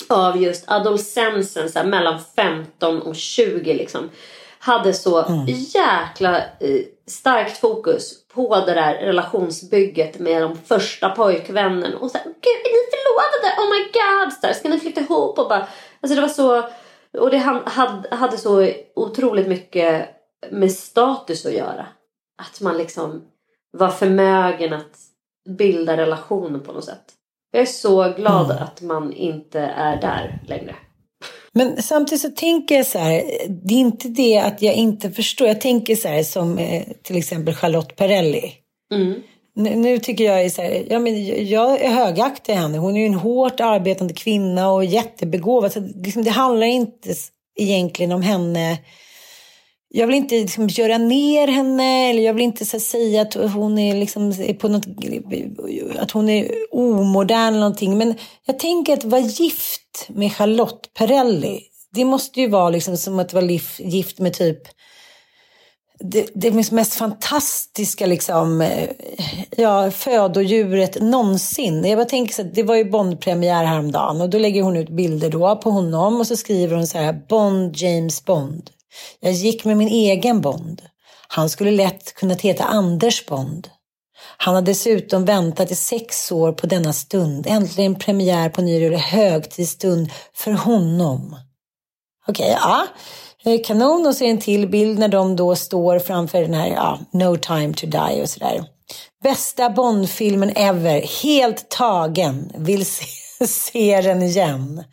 [0.10, 4.10] av just adolescensen så här, mellan 15 och 20 liksom
[4.60, 5.46] hade så mm.
[5.48, 12.26] jäkla eh, starkt fokus på det där relationsbygget med de första pojkvännen och så här,
[12.26, 13.62] gud är ni förlovade?
[13.62, 14.34] Oh my god!
[14.34, 15.40] Så där, ska ni flytta ihop?
[15.40, 15.68] Och bara,
[16.02, 16.70] alltså det var så
[17.18, 20.10] och det hade, hade så otroligt mycket
[20.52, 21.86] med status att göra.
[22.38, 23.33] Att man liksom
[23.78, 24.98] var förmögen att
[25.58, 27.04] bilda relationer på något sätt.
[27.52, 28.64] Jag är så glad mm.
[28.64, 30.76] att man inte är där längre.
[31.52, 35.48] Men samtidigt så tänker jag så här, det är inte det att jag inte förstår.
[35.48, 38.54] Jag tänker så här som eh, till exempel Charlotte Perrelli.
[38.94, 39.22] Mm.
[39.56, 42.78] Nu, nu, tycker jag är så här, ja, men jag är högaktig henne.
[42.78, 45.72] Hon är ju en hårt arbetande kvinna och jättebegåvad.
[45.72, 47.14] Så liksom, det handlar inte
[47.60, 48.78] egentligen om henne
[49.96, 53.78] jag vill inte liksom göra ner henne eller jag vill inte så, säga att hon
[53.78, 54.86] är, liksom, på något,
[56.00, 57.98] att hon är omodern eller någonting.
[57.98, 58.16] Men
[58.46, 61.62] jag tänker att vara gift med Charlotte Perrelli,
[61.94, 63.46] det måste ju vara liksom som att vara
[63.80, 64.68] gift med typ
[66.00, 68.90] det, det mest fantastiska liksom, eh,
[69.58, 71.86] ja, födodjuret någonsin.
[71.86, 74.90] Jag bara tänker så att det var ju Bond-premiär häromdagen och då lägger hon ut
[74.90, 78.70] bilder då på honom och så skriver hon så här Bond, James Bond.
[79.20, 80.82] Jag gick med min egen Bond.
[81.28, 83.70] Han skulle lätt kunnat heta Anders Bond.
[84.38, 87.48] Han har dessutom väntat i sex år på denna stund.
[87.48, 91.36] Äntligen premiär på nyår, högtidsstund för honom.
[92.28, 92.88] Okej, okay, ja.
[93.46, 96.68] Eh, kanon och så är en till bild när de då står framför den här
[96.68, 98.66] ja, No time to die och sådär.
[99.24, 103.06] Bästa Bondfilmen ever, helt tagen, vill se,
[103.48, 104.84] se den igen.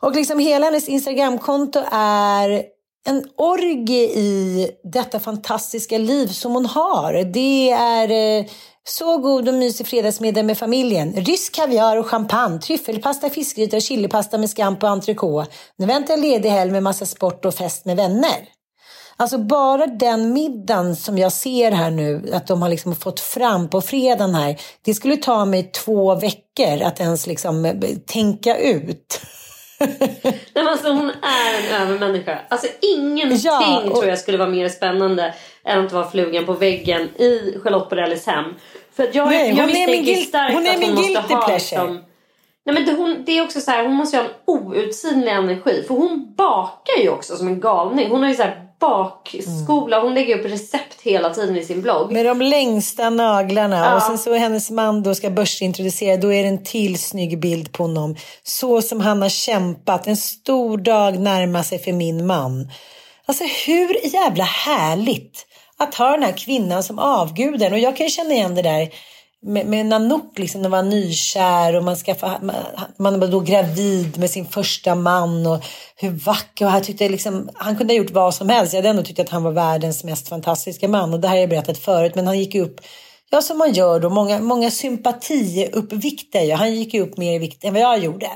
[0.00, 2.64] Och liksom hela hennes Instagramkonto är
[3.06, 7.12] en orgie i detta fantastiska liv som hon har.
[7.12, 8.46] Det är eh,
[8.84, 11.12] så god och mysig fredagsmiddag med familjen.
[11.12, 15.50] Rysk kaviar och champagne, tryffelpasta, fiskgryta och chilipasta med scampo och entrecote.
[15.78, 18.48] Nu väntar en ledig helg med massa sport och fest med vänner.
[19.16, 23.68] Alltså bara den middagen som jag ser här nu, att de har liksom fått fram
[23.68, 24.60] på fredagen här.
[24.82, 27.74] Det skulle ta mig två veckor att ens liksom eh,
[28.06, 29.20] tänka ut.
[30.54, 32.38] Nej, alltså, hon är en övermänniska.
[32.48, 33.94] Alltså, ingenting ja, och...
[33.94, 38.26] tror jag skulle vara mer spännande än att vara flugan på väggen i Charlotte Borellis
[38.26, 38.44] hem.
[38.96, 41.54] För jag, Nej, jag hon är min, guilt, hon är min guilty pleasure.
[41.54, 42.04] Liksom,
[42.66, 45.84] Nej, men det, hon, det är också så här, hon måste ha en outsinlig energi.
[45.86, 48.10] För hon bakar ju också som en galning.
[48.10, 49.96] Hon har ju så här bakskola.
[49.96, 50.06] Mm.
[50.06, 52.12] Hon lägger upp recept hela tiden i sin blogg.
[52.12, 53.76] Med de längsta naglarna.
[53.76, 53.96] Ja.
[53.96, 56.16] Och sen så hennes man då ska börsintroducera.
[56.16, 58.16] Då är det en till snygg bild på honom.
[58.42, 60.06] Så som han har kämpat.
[60.06, 62.70] En stor dag närmar sig för min man.
[63.26, 65.46] Alltså hur jävla härligt
[65.78, 67.72] att ha den här kvinnan som avguden.
[67.72, 68.88] Och jag kan känna igen det där
[69.42, 72.56] med, med Nanook liksom, när man var nykär och man, skaffa, man,
[72.96, 75.64] man var då gravid med sin första man och
[75.96, 78.72] hur vacker och han tyckte liksom, han kunde ha gjort vad som helst.
[78.72, 81.40] Jag hade ändå tyckt att han var världens mest fantastiska man och det här har
[81.40, 82.80] jag berättat förut men han gick upp
[83.32, 84.10] Ja, som man gör då.
[84.10, 86.40] Många, många sympatiuppvikter.
[86.40, 86.56] Ja.
[86.56, 88.30] Han gick ju upp mer i vikt än vad jag gjorde.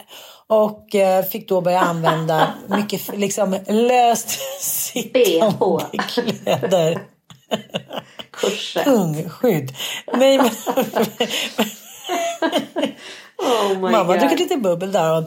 [0.47, 7.14] Och eh, fick då börja använda mycket liksom löst sittande kläder.
[8.31, 8.83] Kurser.
[8.85, 9.75] Kungskydd.
[10.13, 10.51] Nej men...
[13.39, 15.25] Oh Mamma dricker lite bubbel där.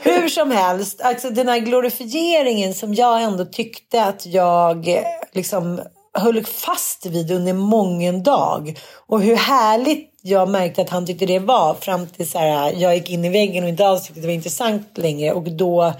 [0.00, 4.88] Hur som helst, alltså den här glorifieringen som jag ändå tyckte att jag
[5.32, 5.80] liksom
[6.18, 8.78] höll fast vid under mången dag.
[9.06, 12.94] Och hur härligt jag märkte att han tyckte det var fram till så här, jag
[12.94, 15.32] gick in i väggen och inte alls tyckte det var intressant längre.
[15.32, 15.92] Och då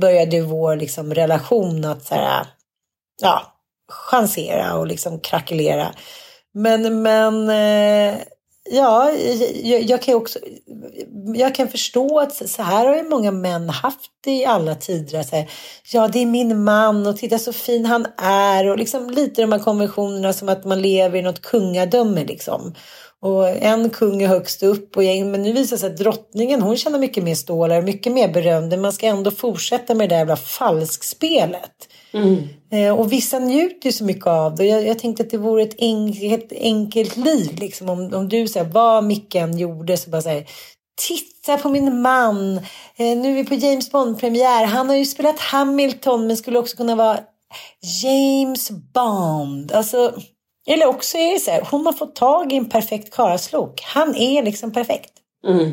[0.00, 2.46] började vår liksom, relation att så här,
[3.22, 3.42] ja,
[3.88, 5.94] chansera och liksom krackelera.
[6.54, 8.18] Men, men eh,
[8.70, 9.10] ja,
[9.62, 10.38] jag, jag kan också
[11.34, 15.22] jag kan förstå att så här har ju många män haft det i alla tider.
[15.22, 15.50] Så här,
[15.92, 19.52] ja, det är min man och titta så fin han är och liksom lite de
[19.52, 22.74] här konventionerna som att man lever i något kungadöme liksom.
[23.20, 26.62] Och en kung är högst upp och jag, men nu visar det sig att drottningen
[26.62, 28.68] hon tjänar mycket mer stålar, mycket mer beröm.
[28.68, 31.88] Men man ska ändå fortsätta med det där jävla falskspelet.
[32.70, 34.64] Eh, och vissa njuter ju så mycket av det.
[34.64, 37.58] Jag, jag tänkte att det vore ett enkelt, enkelt liv.
[37.58, 37.88] Liksom.
[37.88, 40.46] Om, om du säger vad Micken gjorde så bara säger
[41.08, 42.56] Titta på min man.
[42.96, 44.64] Eh, nu är vi på James Bond-premiär.
[44.64, 47.20] Han har ju spelat Hamilton men skulle också kunna vara
[48.02, 49.72] James Bond.
[49.72, 50.12] Alltså,
[50.66, 53.80] eller också är det så här, hon har fått tag i en perfekt karlslok.
[53.84, 55.12] Han är liksom perfekt.
[55.46, 55.72] Mm.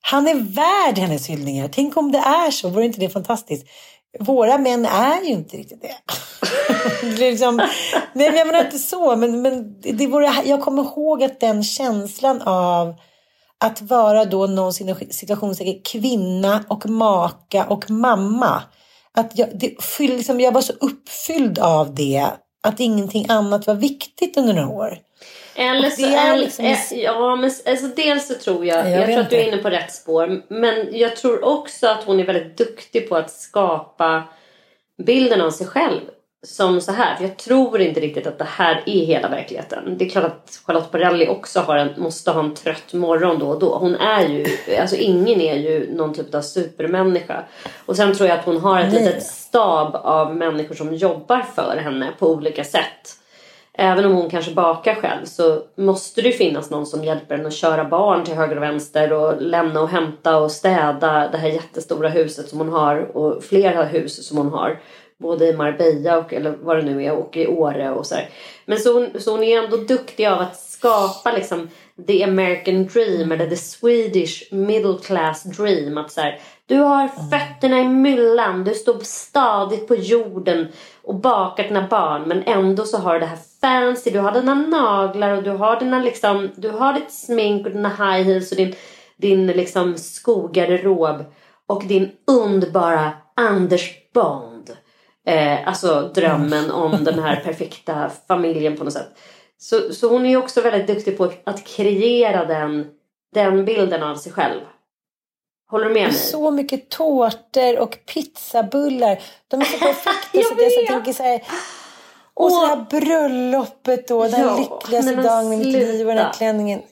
[0.00, 1.68] Han är värd hennes hyllningar.
[1.72, 3.66] Tänk om det är så, vore inte det fantastiskt?
[4.20, 5.96] Våra män är ju inte riktigt det.
[7.02, 11.22] det liksom, nej, men jag menar inte så, men, men det vore, jag kommer ihåg
[11.22, 12.94] att den känslan av
[13.60, 14.72] att vara då någon
[15.10, 18.62] situationssäker kvinna och maka och mamma.
[19.14, 22.26] Att jag, det, liksom, jag var så uppfylld av det
[22.62, 24.98] att ingenting annat var viktigt under några år.
[25.56, 29.20] Eller så, eller, liksom- ja, men alltså dels så tror jag, Ja, jag, jag tror
[29.20, 30.42] att du är inne på rätt spår.
[30.48, 34.22] Men jag tror också att hon är väldigt duktig på att skapa
[35.02, 36.00] bilden av sig själv
[36.46, 37.16] som så här.
[37.16, 39.98] För jag tror inte riktigt att det här är hela verkligheten.
[39.98, 43.48] Det är klart att Charlotte Borelli också har en, måste ha en trött morgon då
[43.48, 43.78] och då.
[43.78, 44.46] Hon är ju,
[44.80, 47.44] alltså ingen är ju någon typ av supermänniska.
[47.86, 49.04] Och sen tror jag att hon har ett Nej.
[49.04, 53.16] litet stab av människor som jobbar för henne på olika sätt.
[53.78, 57.54] Även om hon kanske bakar själv så måste det finnas någon som hjälper henne att
[57.54, 62.08] köra barn till höger och vänster och lämna och hämta och städa det här jättestora
[62.08, 64.80] huset som hon har och flera hus som hon har.
[65.18, 68.28] Både i Marbella och eller vad det nu är och i Åre och så här.
[68.64, 71.68] Men så hon, så hon är ändå duktig av att skapa liksom
[72.06, 75.98] the American dream eller the Swedish middle class dream.
[75.98, 80.66] Att så här, du har fötterna i myllan, du står stadigt på jorden
[81.02, 84.54] och bakar dina barn men ändå så har du det här fancy, du har dina
[84.54, 88.56] naglar och du har dina liksom, du har ditt smink och dina high heels och
[88.56, 88.74] din,
[89.16, 91.24] din liksom skogarderob
[91.66, 94.76] och din underbara Anders Bond.
[95.26, 99.18] Eh, alltså drömmen om den här perfekta familjen på något sätt.
[99.58, 102.86] Så, så hon är ju också väldigt duktig på att kreera den,
[103.34, 104.60] den bilden av sig själv.
[105.70, 106.12] Håller du med mig?
[106.12, 109.22] Så mycket tårtor och pizzabullar.
[109.48, 110.42] De är så perfekta.
[110.42, 111.42] Så att jag så tänker så här,
[112.36, 114.28] och så det här bröllopet då.
[114.28, 116.82] Den Ja, lyckligaste dagen i mitt liv och den här klänningen.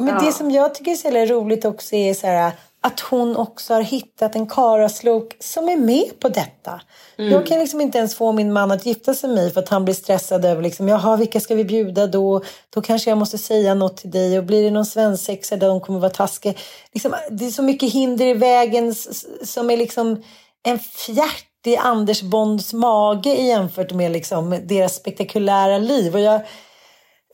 [0.00, 0.20] Men Ja.
[0.20, 3.74] det som jag tycker är så jävla roligt också är så här, att hon också
[3.74, 6.80] har hittat en karaslok som är med på detta.
[7.18, 7.32] Mm.
[7.32, 9.68] Jag kan liksom inte ens få min man att gifta sig med mig för att
[9.68, 12.42] han blir stressad över liksom, jaha vilka ska vi bjuda då?
[12.70, 15.80] Då kanske jag måste säga något till dig och blir det någon svensexa där de
[15.80, 16.54] kommer vara taskiga.
[16.92, 18.94] Liksom, det är så mycket hinder i vägen
[19.44, 20.22] som är liksom
[20.62, 26.14] en fjärt i Anders Bonds mage jämfört med liksom deras spektakulära liv.
[26.14, 26.40] Och jag,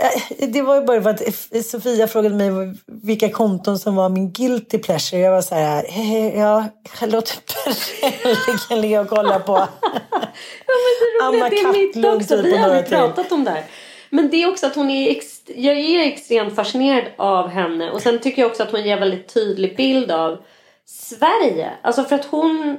[0.02, 2.50] Eh, Det var ju bara för att Sofia frågade mig
[2.86, 5.20] vilka konton som var min guilty pleasure.
[5.20, 5.84] Jag var så här,
[6.38, 6.64] ja,
[6.94, 9.56] Charlotte Perrelli kan ligga och kolla på.
[11.22, 12.36] Anna det är mitt också.
[12.36, 13.64] typ Vi har aldrig pratat om det här.
[14.10, 15.16] Men det är också att hon är,
[15.46, 17.90] jag är extremt fascinerad av henne.
[17.90, 20.38] Och sen tycker jag också att hon ger väldigt tydlig bild av
[20.86, 21.70] Sverige.
[21.82, 22.78] Alltså för att hon,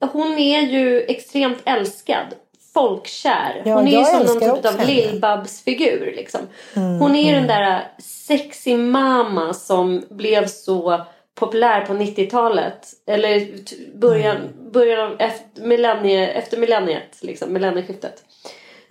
[0.00, 2.26] hon är ju extremt älskad.
[2.74, 3.62] Folkkär.
[3.64, 4.74] Ja, hon är ju som någon typ av.
[4.74, 6.12] Mm, Lill-Babs-figur.
[6.16, 6.40] Liksom.
[6.74, 11.00] Hon är ju den där sexy mamma som blev så
[11.34, 12.86] populär på 90-talet.
[13.06, 13.46] Eller
[13.94, 14.72] början, Mm.
[14.72, 17.18] början av efter, millennie, efter millenniet.
[17.20, 18.22] Liksom, millennieskiftet.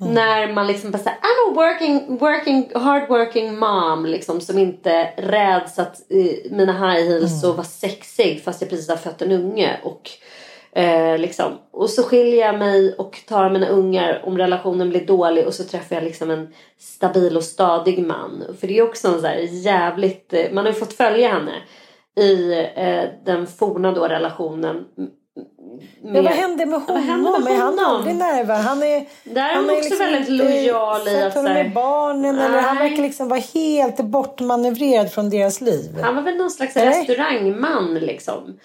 [0.02, 0.14] Mm.
[0.14, 4.06] När man liksom bara säger I'm a working, working, hardworking mom.
[4.06, 7.50] Liksom, som inte räds att eh, mina high heels Mm.
[7.52, 9.80] och vara sexig fast jag precis har fött en unge.
[9.84, 10.10] Och,
[10.72, 11.52] eh, liksom.
[11.72, 15.64] och så skiljer jag mig och tar mina ungar om relationen blir dålig och så
[15.64, 18.44] träffar jag liksom en stabil och stadig man.
[18.60, 21.54] För det är också en så här jävligt, eh, man har ju fått följa henne
[22.20, 24.86] i eh, den forna då relationen.
[26.02, 26.96] Med, ja, vad hände med honom?
[26.96, 27.48] Vad hände med honom?
[27.48, 28.70] Är han aldrig närvarande?
[28.70, 31.44] Han är, Där är han, är också liksom väldigt lojal i att...
[31.44, 32.46] med barnen nej.
[32.46, 35.98] eller han verkar liksom vara helt bortmanövrerad från deras liv.
[36.02, 36.88] Han var väl någon slags nej.
[36.88, 38.60] restaurangman liksom.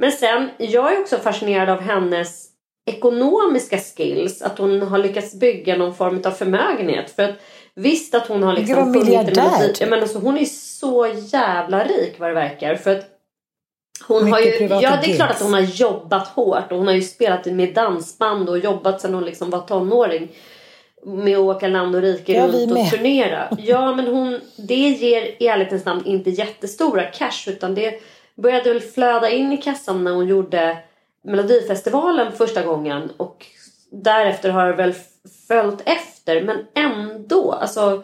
[0.00, 2.46] Men sen, jag är också fascinerad av hennes
[2.86, 4.42] ekonomiska skills.
[4.42, 7.10] Att hon har lyckats bygga någon form av förmögenhet.
[7.10, 7.34] För att
[7.74, 12.30] visst att hon har liksom funnit en men alltså, Hon är så jävla rik vad
[12.30, 12.74] det verkar.
[12.74, 13.04] För att
[14.08, 16.86] hon Mycket har ju, ja det är klart att hon har jobbat hårt och hon
[16.86, 20.28] har ju spelat med dansband och jobbat sedan hon liksom var tonåring.
[21.06, 23.48] Med att åka land och rike ja, runt och turnera.
[23.58, 28.00] Ja men hon, det ger i ärlighetens namn inte jättestora cash utan det
[28.36, 30.78] började väl flöda in i kassan när hon gjorde
[31.24, 33.46] Melodifestivalen första gången och
[33.90, 34.94] därefter har det väl
[35.48, 36.42] följt efter.
[36.42, 38.02] Men ändå alltså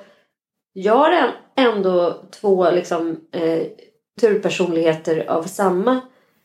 [0.72, 3.62] jag har ändå två liksom eh,
[4.20, 6.01] turpersonligheter av samma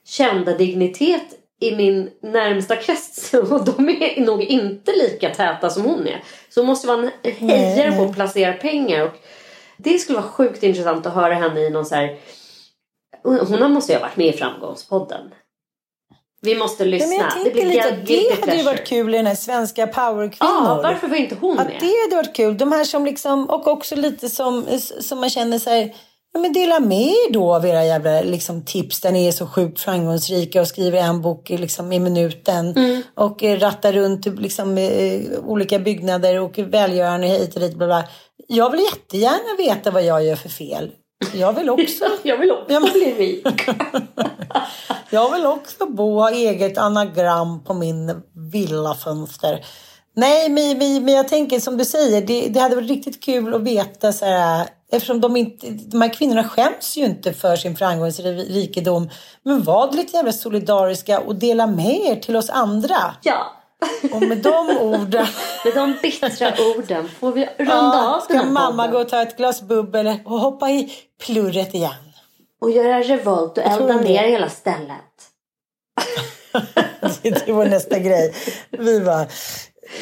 [0.05, 1.23] kända dignitet
[1.59, 3.33] i min närmsta krets.
[3.51, 6.23] Och de är nog inte lika täta som hon är.
[6.49, 9.15] Så hon måste vara en hejare på att placera pengar och
[9.77, 12.17] det skulle vara sjukt intressant att höra henne i någon så här
[13.23, 15.21] hon måste ju ha varit med i Framgångspodden.
[16.41, 17.13] Vi måste lyssna.
[17.13, 20.53] jag det blir lite, det hade ju varit kul i den här svenska powerkvinnor.
[20.53, 21.65] Ja, varför var inte hon med?
[21.65, 22.57] Att det hade varit kul.
[22.57, 25.95] De här som liksom, och också lite som, som man känner sig
[26.33, 29.47] Ja, men dela med er då av era jävla liksom, tips där ni är så
[29.47, 33.01] sjukt framgångsrika och skriver en bok liksom, i minuten mm.
[33.15, 37.75] och eh, rattar runt liksom, eh, olika byggnader och välgörande hit och dit.
[37.75, 38.03] Bla bla.
[38.47, 40.91] Jag vill jättegärna veta vad jag gör för fel.
[41.33, 43.47] Jag vill också, jag vill också jag bli rik.
[45.09, 49.65] jag vill också bo och ha eget anagram på min villafönster.
[50.15, 53.61] Nej, men, men jag tänker som du säger, det, det hade varit riktigt kul att
[53.61, 59.09] veta så här, eftersom de, inte, de här kvinnorna skäms ju inte för sin framgångsrikedom.
[59.43, 63.15] Men var lite jävla solidariska och dela med er till oss andra.
[63.21, 63.60] Ja.
[64.11, 65.27] Och med de orden.
[65.65, 69.37] med de bittra orden får vi runda ja, av Ska mamma gå och ta ett
[69.37, 70.93] glas bubbel och hoppa i
[71.25, 71.93] plurret igen.
[72.61, 75.01] Och göra revolt och elda ner hela stället.
[77.45, 78.33] det var nästa grej.
[78.69, 79.27] Vi bara,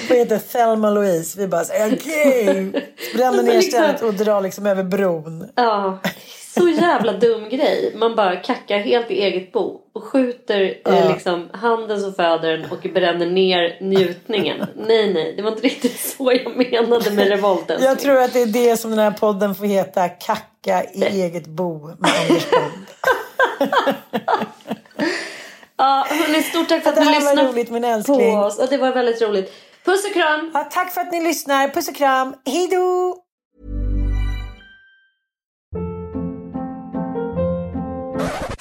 [0.09, 1.39] vad heter Thelma Louise.
[1.39, 2.49] Vi bara okej.
[2.49, 2.71] Okay.
[3.15, 5.49] Bränner ner liksom- stället och drar liksom över bron.
[5.55, 5.99] Ja,
[6.59, 7.93] så jävla dum grej.
[7.95, 12.71] Man bara kackar helt i eget bo och skjuter eh, liksom handen som föder den
[12.71, 14.65] och bränner ner njutningen.
[14.75, 17.83] nej, nej, det var inte riktigt så jag menade med revolten.
[17.83, 20.09] Jag tror att det är det som den här podden får heta.
[20.09, 22.45] Kacka i eget bo med Anders.
[25.77, 28.59] Ja, hörni, stort tack för att, att ni lyssnade på oss.
[28.59, 29.53] Och det var väldigt roligt.
[29.85, 30.51] Puss och kram!
[30.53, 31.67] Ja, tack för att ni lyssnar.
[31.67, 32.35] Puss och kram.
[32.45, 33.17] Hej då!